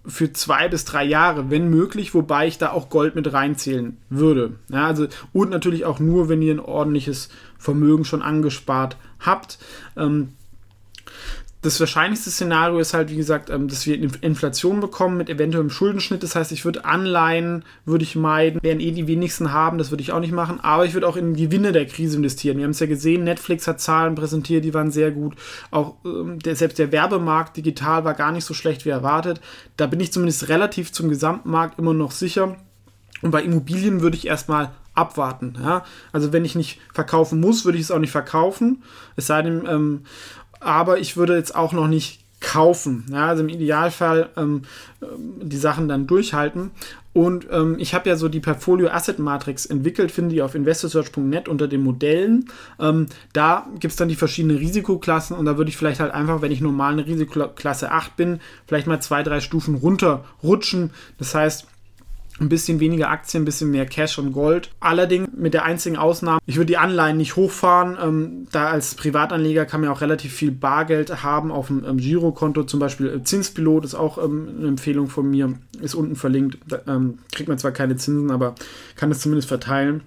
für 0.07 0.33
zwei 0.33 0.69
bis 0.69 0.85
drei 0.85 1.05
Jahre, 1.05 1.51
wenn 1.51 1.69
möglich, 1.69 2.15
wobei 2.15 2.47
ich 2.47 2.59
da 2.59 2.73
auch 2.73 2.89
Gold 2.91 3.15
mit 3.15 3.33
reinzählen 3.33 3.97
würde. 4.11 4.55
Ja, 4.71 4.87
also, 4.87 5.07
und 5.33 5.51
natürlich 5.51 5.85
auch 5.85 5.99
nur, 5.99 6.29
wenn 6.29 6.43
ihr 6.43 6.55
ein 6.55 6.61
ordentliches 6.61 7.29
Vermögen 7.59 8.05
schon 8.05 8.23
angespart 8.23 8.97
habt. 9.21 9.59
Ähm, 9.97 10.31
das 11.65 11.81
wahrscheinlichste 11.81 12.31
Szenario 12.31 12.79
ist 12.79 12.93
halt, 12.93 13.11
wie 13.11 13.17
gesagt, 13.17 13.49
ähm, 13.49 13.69
dass 13.69 13.87
wir 13.87 13.99
Inflation 14.23 14.81
bekommen 14.81 15.17
mit 15.17 15.31
eventuellem 15.31 15.71
Schuldenschnitt. 15.71 16.23
Das 16.23 16.37
heißt, 16.37 16.53
ich 16.53 16.65
würde 16.65 16.85
Anleihen, 16.85 17.65
würde 17.87 18.05
ich 18.05 18.17
meiden, 18.17 18.63
werden 18.63 18.81
eh 18.81 18.91
die 18.91 19.07
wenigsten 19.07 19.53
haben, 19.53 19.79
das 19.79 19.91
würde 19.91 20.03
ich 20.03 20.13
auch 20.13 20.21
nicht 20.21 20.33
machen. 20.33 20.61
Aber 20.61 20.85
ich 20.85 20.93
würde 20.93 21.09
auch 21.09 21.17
in 21.17 21.35
Gewinne 21.35 21.73
der 21.73 21.87
Krise 21.87 22.19
investieren. 22.19 22.59
Wir 22.59 22.65
haben 22.65 22.73
es 22.73 22.81
ja 22.81 22.87
gesehen, 22.87 23.25
Netflix 23.25 23.67
hat 23.67 23.81
Zahlen 23.81 24.15
präsentiert, 24.15 24.63
die 24.63 24.75
waren 24.75 24.91
sehr 24.91 25.11
gut. 25.11 25.37
Auch 25.71 25.95
ähm, 26.05 26.39
der, 26.39 26.55
selbst 26.55 26.79
der 26.79 26.93
Werbemarkt 26.93 27.57
digital 27.57 28.05
war 28.05 28.13
gar 28.13 28.31
nicht 28.31 28.45
so 28.45 28.53
schlecht 28.53 28.85
wie 28.85 28.91
erwartet. 28.91 29.41
Da 29.79 29.87
bin 29.87 30.01
ich 30.01 30.13
zumindest 30.13 30.49
relativ 30.49 30.93
zum 30.93 31.09
Gesamtmarkt 31.09 31.79
immer 31.79 31.95
noch 31.95 32.11
sicher. 32.11 32.57
Und 33.23 33.31
bei 33.31 33.43
Immobilien 33.43 34.03
würde 34.03 34.19
ich 34.19 34.27
erstmal 34.27 34.73
abwarten. 34.95 35.57
Ja? 35.63 35.85
Also 36.13 36.33
wenn 36.33 36.45
ich 36.45 36.55
nicht 36.55 36.79
verkaufen 36.93 37.41
muss, 37.41 37.65
würde 37.65 37.79
ich 37.79 37.85
es 37.85 37.91
auch 37.91 37.99
nicht 37.99 38.13
verkaufen. 38.13 38.83
Es 39.17 39.27
sei 39.27 39.43
denn, 39.43 39.67
ähm, 39.67 40.03
aber 40.65 40.99
ich 40.99 41.17
würde 41.17 41.37
jetzt 41.37 41.55
auch 41.55 41.73
noch 41.73 41.89
nicht 41.89 42.21
kaufen. 42.41 43.07
Ja, 43.11 43.29
also 43.29 43.43
im 43.43 43.49
Idealfall 43.49 44.29
ähm, 44.37 44.63
ähm, 45.03 45.49
die 45.49 45.57
Sachen 45.57 45.89
dann 45.89 46.07
durchhalten. 46.07 46.71
Und 47.15 47.47
ähm, 47.51 47.77
ich 47.79 47.95
habe 47.95 48.09
ja 48.09 48.17
so 48.17 48.29
die 48.29 48.41
Portfolio 48.41 48.89
Asset 48.89 49.21
Matrix 49.21 49.67
entwickelt, 49.67 50.11
finde 50.11 50.35
ich 50.35 50.43
auf 50.43 50.57
investorsearch.net 50.57 51.49
unter 51.49 51.69
den 51.69 51.83
Modellen. 51.83 52.51
Ähm, 52.81 53.07
da 53.33 53.69
gibt 53.79 53.93
es 53.93 53.97
dann 53.97 54.09
die 54.09 54.17
verschiedenen 54.17 54.59
Risikoklassen 54.59 55.37
und 55.37 55.45
da 55.47 55.57
würde 55.57 55.71
ich 55.71 55.77
vielleicht 55.77 56.01
halt 56.01 56.13
einfach, 56.13 56.43
wenn 56.43 56.51
ich 56.51 56.61
normal 56.61 56.93
eine 56.93 57.07
Risikoklasse 57.07 57.93
8 57.93 58.17
bin, 58.17 58.41
vielleicht 58.67 58.89
mal 58.89 59.01
zwei, 59.01 59.23
drei 59.23 59.41
Stufen 59.41 59.77
runterrutschen. 59.77 60.91
Das 61.19 61.35
heißt, 61.37 61.69
ein 62.41 62.49
bisschen 62.49 62.81
weniger 62.81 63.11
Aktien, 63.11 63.43
ein 63.43 63.45
bisschen 63.45 63.71
mehr 63.71 63.87
Cash 63.87 64.19
und 64.19 64.33
Gold. 64.33 64.71
Allerdings 64.81 65.29
mit 65.37 65.55
der 65.55 65.65
einzigen 65.65 65.97
Ausnahme, 65.97 66.41
ich 66.47 66.57
würde 66.57 66.67
die 66.67 66.77
Anleihen 66.77 67.17
nicht 67.17 67.37
hochfahren. 67.37 67.97
Ähm, 68.01 68.49
da 68.51 68.69
als 68.69 68.95
Privatanleger 68.95 69.67
kann 69.67 69.81
man 69.81 69.91
auch 69.91 70.01
relativ 70.01 70.33
viel 70.33 70.51
Bargeld 70.51 71.23
haben 71.23 71.53
auf 71.53 71.69
dem 71.69 71.85
ähm, 71.85 71.99
Girokonto. 71.99 72.65
Zum 72.65 72.81
Beispiel 72.81 73.09
äh, 73.09 73.23
Zinspilot 73.23 73.85
ist 73.85 73.95
auch 73.95 74.19
ähm, 74.19 74.49
eine 74.59 74.69
Empfehlung 74.69 75.09
von 75.09 75.31
mir, 75.31 75.55
ist 75.81 75.95
unten 75.95 76.17
verlinkt. 76.17 76.59
Da, 76.67 76.81
ähm, 76.89 77.19
kriegt 77.33 77.49
man 77.49 77.59
zwar 77.59 77.73
keine 77.73 77.97
Zinsen, 77.97 78.31
aber 78.31 78.55
kann 78.97 79.11
es 79.11 79.21
zumindest 79.21 79.49
verteilen 79.49 80.03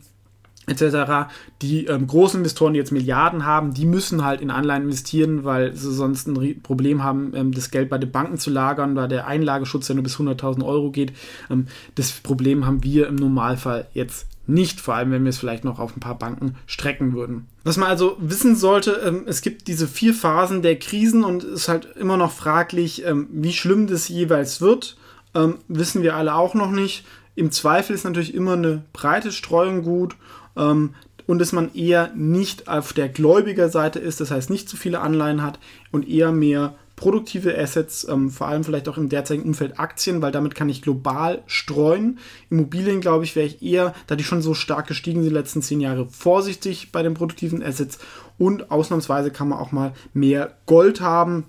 etc. 0.68 1.30
Die 1.62 1.86
ähm, 1.86 2.08
großen 2.08 2.40
Investoren, 2.40 2.74
die 2.74 2.80
jetzt 2.80 2.92
Milliarden 2.92 3.46
haben, 3.46 3.74
die 3.74 3.86
müssen 3.86 4.24
halt 4.24 4.42
in 4.42 4.52
Anleihen 4.52 4.84
investieren, 4.84 5.44
weil 5.44 5.76
sie 5.76 5.94
sonst 5.94 6.28
ein 6.28 6.62
Problem 6.62 7.04
haben, 7.04 7.32
ähm, 7.34 7.52
das 7.54 7.72
Geld 7.72 7.90
bei 7.90 7.98
den 7.98 8.12
Banken 8.12 8.38
zu 8.38 8.50
lagern, 8.50 8.96
weil 8.96 9.08
der 9.08 9.28
Einlageschutz 9.28 9.88
ja 9.88 9.96
nur 9.96 10.04
bis 10.04 10.18
100.000 10.18 10.64
Euro 10.64 10.92
geht. 10.92 11.14
Ähm, 11.50 11.68
das 11.96 12.12
Problem 12.12 12.66
haben 12.66 12.84
wir 12.84 13.08
im 13.08 13.16
Normalfall 13.16 13.88
jetzt 13.94 14.28
nicht, 14.48 14.80
vor 14.80 14.96
allem 14.96 15.12
wenn 15.12 15.24
wir 15.24 15.30
es 15.30 15.38
vielleicht 15.38 15.66
noch 15.66 15.80
auf 15.80 15.96
ein 15.96 16.00
paar 16.00 16.18
Banken 16.18 16.56
strecken 16.66 17.14
würden. 17.14 17.48
Was 17.64 17.78
man 17.78 17.90
also 17.90 18.16
wissen 18.20 18.56
sollte, 18.56 19.02
ähm, 19.06 19.24
es 19.26 19.42
gibt 19.42 19.68
diese 19.68 19.88
vier 19.88 20.14
Phasen 20.14 20.62
der 20.62 20.80
Krisen 20.80 21.24
und 21.24 21.44
es 21.44 21.62
ist 21.62 21.68
halt 21.68 21.96
immer 21.98 22.18
noch 22.18 22.32
fraglich, 22.32 23.06
ähm, 23.06 23.28
wie 23.32 23.52
schlimm 23.52 23.88
das 23.88 24.08
jeweils 24.08 24.62
wird. 24.62 24.98
Ähm, 25.36 25.56
wissen 25.68 26.02
wir 26.02 26.16
alle 26.16 26.36
auch 26.36 26.54
noch 26.54 26.72
nicht 26.72 27.06
Im 27.36 27.52
Zweifel 27.52 27.94
ist 27.94 28.06
natürlich 28.06 28.34
immer 28.34 28.54
eine 28.54 28.84
breite 28.94 29.32
Streuung 29.32 29.84
gut. 29.84 30.16
Ähm, 30.58 30.96
und 31.28 31.40
dass 31.40 31.52
man 31.52 31.74
eher 31.74 32.12
nicht 32.16 32.68
auf 32.68 32.94
der 32.94 33.10
Gläubigerseite 33.10 34.00
ist, 34.00 34.22
das 34.22 34.32
heißt 34.32 34.50
nicht 34.50 34.70
zu 34.70 34.78
viele 34.78 35.02
Anleihen 35.02 35.44
hat 35.44 35.60
und 35.92 36.08
eher 36.08 36.32
mehr 36.32 36.76
produktive 36.96 37.56
Assets, 37.58 38.08
ähm, 38.10 38.32
vor 38.32 38.48
allem 38.48 38.64
vielleicht 38.64 38.90
auch 38.90 38.98
im 38.98 39.08
derzeitigen 39.08 39.48
Umfeld 39.48 39.80
Aktien, 39.80 40.22
weil 40.22 40.32
damit 40.32 40.56
kann 40.56 40.68
ich 40.68 40.82
global 40.82 41.44
streuen. 41.46 42.18
Immobilien, 42.50 43.02
glaube 43.02 43.24
ich, 43.24 43.36
wäre 43.36 43.46
ich 43.46 43.62
eher, 43.62 43.94
da 44.08 44.16
die 44.16 44.24
schon 44.24 44.42
so 44.42 44.54
stark 44.56 44.88
gestiegen 44.88 45.22
sind 45.22 45.30
die 45.30 45.36
letzten 45.36 45.62
zehn 45.62 45.80
Jahre, 45.80 46.08
vorsichtig 46.10 46.92
bei 46.92 47.04
den 47.04 47.14
produktiven 47.14 47.62
Assets 47.62 48.00
und 48.40 48.72
ausnahmsweise 48.72 49.30
kann 49.30 49.50
man 49.50 49.60
auch 49.60 49.72
mal 49.72 49.94
mehr 50.14 50.58
Gold 50.66 51.00
haben. 51.00 51.46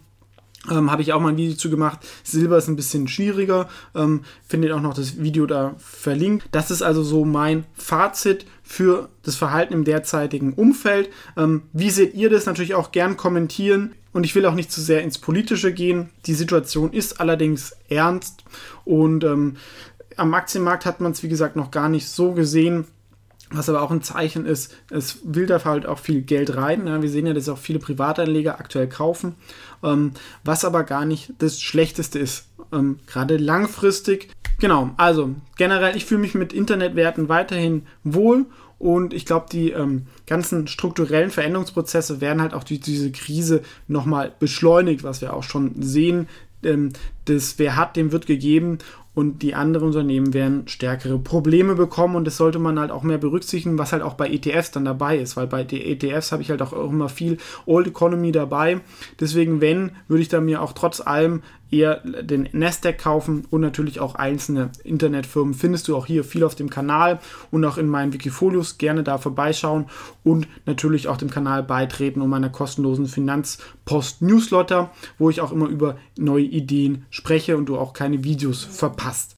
Ähm, 0.71 0.91
Habe 0.91 1.03
ich 1.03 1.13
auch 1.13 1.21
mal 1.21 1.31
ein 1.31 1.37
Video 1.37 1.57
zu 1.57 1.71
gemacht. 1.71 2.01
Silber 2.25 2.59
ist 2.59 2.69
ein 2.69 2.77
bisschen 2.77 3.09
schwieriger. 3.09 3.69
Ähm, 3.95 4.25
findet 4.47 4.73
auch 4.73 4.81
noch 4.81 4.93
das 4.93 5.19
Video 5.19 5.47
da 5.47 5.75
verlinkt. 5.79 6.49
Das 6.51 6.71
ist 6.71 6.83
also 6.83 7.03
so 7.03 7.25
mein 7.25 7.65
Fazit 7.75 8.45
für 8.69 9.09
das 9.23 9.37
Verhalten 9.37 9.73
im 9.73 9.85
derzeitigen 9.85 10.53
Umfeld. 10.53 11.09
Ähm, 11.39 11.63
wie 11.73 11.89
seht 11.89 12.13
ihr 12.13 12.29
das? 12.29 12.45
Natürlich 12.45 12.75
auch 12.75 12.93
gern 12.93 13.17
kommentieren. 13.17 13.95
Und 14.13 14.25
ich 14.25 14.35
will 14.35 14.45
auch 14.45 14.55
nicht 14.55 14.71
zu 14.71 14.83
sehr 14.83 15.03
ins 15.03 15.17
Politische 15.17 15.73
gehen. 15.73 16.11
Die 16.27 16.35
Situation 16.35 16.93
ist 16.93 17.19
allerdings 17.19 17.75
ernst. 17.89 18.45
Und 18.85 19.25
ähm, 19.25 19.57
am 20.19 20.35
Aktienmarkt 20.35 20.85
hat 20.85 21.01
man 21.01 21.13
es, 21.13 21.23
wie 21.23 21.31
gesagt, 21.31 21.57
noch 21.57 21.71
gar 21.71 21.89
nicht 21.89 22.09
so 22.09 22.33
gesehen. 22.33 22.85
Was 23.51 23.71
aber 23.71 23.81
auch 23.81 23.91
ein 23.91 24.03
Zeichen 24.03 24.45
ist, 24.45 24.75
es 24.91 25.21
will 25.25 25.47
da 25.47 25.65
halt 25.65 25.87
auch 25.87 25.99
viel 25.99 26.21
Geld 26.21 26.55
rein. 26.55 26.87
Ja, 26.87 27.01
wir 27.01 27.09
sehen 27.09 27.25
ja, 27.25 27.33
dass 27.33 27.49
auch 27.49 27.57
viele 27.57 27.79
Privatanleger 27.79 28.61
aktuell 28.61 28.91
kaufen, 28.91 29.37
ähm, 29.83 30.13
was 30.45 30.67
aber 30.67 30.85
gar 30.85 31.07
nicht 31.07 31.33
das 31.39 31.59
Schlechteste 31.63 32.19
ist, 32.19 32.48
ähm, 32.73 32.99
gerade 33.07 33.37
langfristig. 33.37 34.29
Genau, 34.61 34.91
also 34.97 35.35
generell, 35.57 35.97
ich 35.97 36.05
fühle 36.05 36.21
mich 36.21 36.35
mit 36.35 36.53
Internetwerten 36.53 37.29
weiterhin 37.29 37.87
wohl 38.03 38.47
und 38.79 39.13
ich 39.13 39.27
glaube, 39.27 39.47
die 39.51 39.71
ähm, 39.71 40.07
ganzen 40.27 40.69
strukturellen 40.69 41.31
Veränderungsprozesse 41.31 42.21
werden 42.21 42.41
halt 42.41 42.55
auch 42.55 42.65
durch 42.65 42.81
diese 42.81 43.11
Krise 43.11 43.63
nochmal 43.89 44.33
beschleunigt, 44.39 45.03
was 45.03 45.21
wir 45.21 45.35
auch 45.35 45.43
schon 45.43 45.83
sehen. 45.83 46.29
Ähm, 46.63 46.91
das 47.25 47.59
Wer 47.59 47.77
hat, 47.77 47.97
dem 47.97 48.13
wird 48.13 48.27
gegeben 48.27 48.79
und 49.19 49.43
die 49.43 49.57
anderen 49.57 49.89
Unternehmen 49.89 50.33
werden 50.33 50.69
stärkere 50.69 51.19
Probleme 51.19 51.75
bekommen 51.75 52.15
und 52.15 52.25
das 52.25 52.37
sollte 52.37 52.61
man 52.61 52.79
halt 52.79 52.93
auch 52.93 53.03
mehr 53.03 53.19
berücksichtigen, 53.19 53.77
was 53.77 53.91
halt 53.91 54.03
auch 54.03 54.15
bei 54.15 54.31
ETFs 54.31 54.71
dann 54.71 54.85
dabei 54.85 55.19
ist, 55.19 55.37
weil 55.37 55.49
bei 55.49 55.63
ETFs 55.63 56.31
habe 56.31 56.43
ich 56.43 56.51
halt 56.51 56.63
auch 56.63 56.73
immer 56.73 57.09
viel 57.09 57.39
Old 57.67 57.89
Economy 57.89 58.31
dabei. 58.31 58.81
Deswegen, 59.19 59.61
wenn, 59.61 59.91
würde 60.07 60.23
ich 60.23 60.29
da 60.29 60.41
mir 60.41 60.63
auch 60.63 60.73
trotz 60.73 61.01
allem 61.01 61.43
eher 61.71 61.97
den 62.01 62.49
Nasdaq 62.53 62.99
kaufen 62.99 63.47
und 63.51 63.61
natürlich 63.61 64.01
auch 64.01 64.15
einzelne 64.15 64.71
Internetfirmen 64.85 65.55
findest 65.55 65.89
du 65.89 65.97
auch 65.97 66.07
hier 66.07 66.25
viel 66.25 66.45
auf 66.45 66.55
dem 66.55 66.71
Kanal 66.71 67.21
und 67.51 67.65
auch 67.65 67.79
in 67.79 67.89
meinen 67.89 68.13
Wikifolios 68.13 68.79
gerne 68.79 69.03
da 69.03 69.19
vorbeischauen 69.19 69.87
und 70.25 70.49
natürlich 70.67 71.09
auch 71.09 71.17
dem 71.17 71.31
Kanal 71.31 71.63
beitreten 71.63 72.23
um 72.23 72.31
meiner 72.31 72.51
kostenlosen 72.51 73.07
Finanzpost 73.07 74.23
Newsletter, 74.23 74.91
wo 75.19 75.31
ich 75.31 75.41
auch 75.41 75.53
immer 75.53 75.67
über 75.67 75.97
neue 76.17 76.45
Ideen 76.45 77.05
spreche 77.11 77.57
und 77.57 77.67
du 77.67 77.77
auch 77.77 77.93
keine 77.93 78.25
Videos 78.25 78.65
verpasst. 78.65 79.27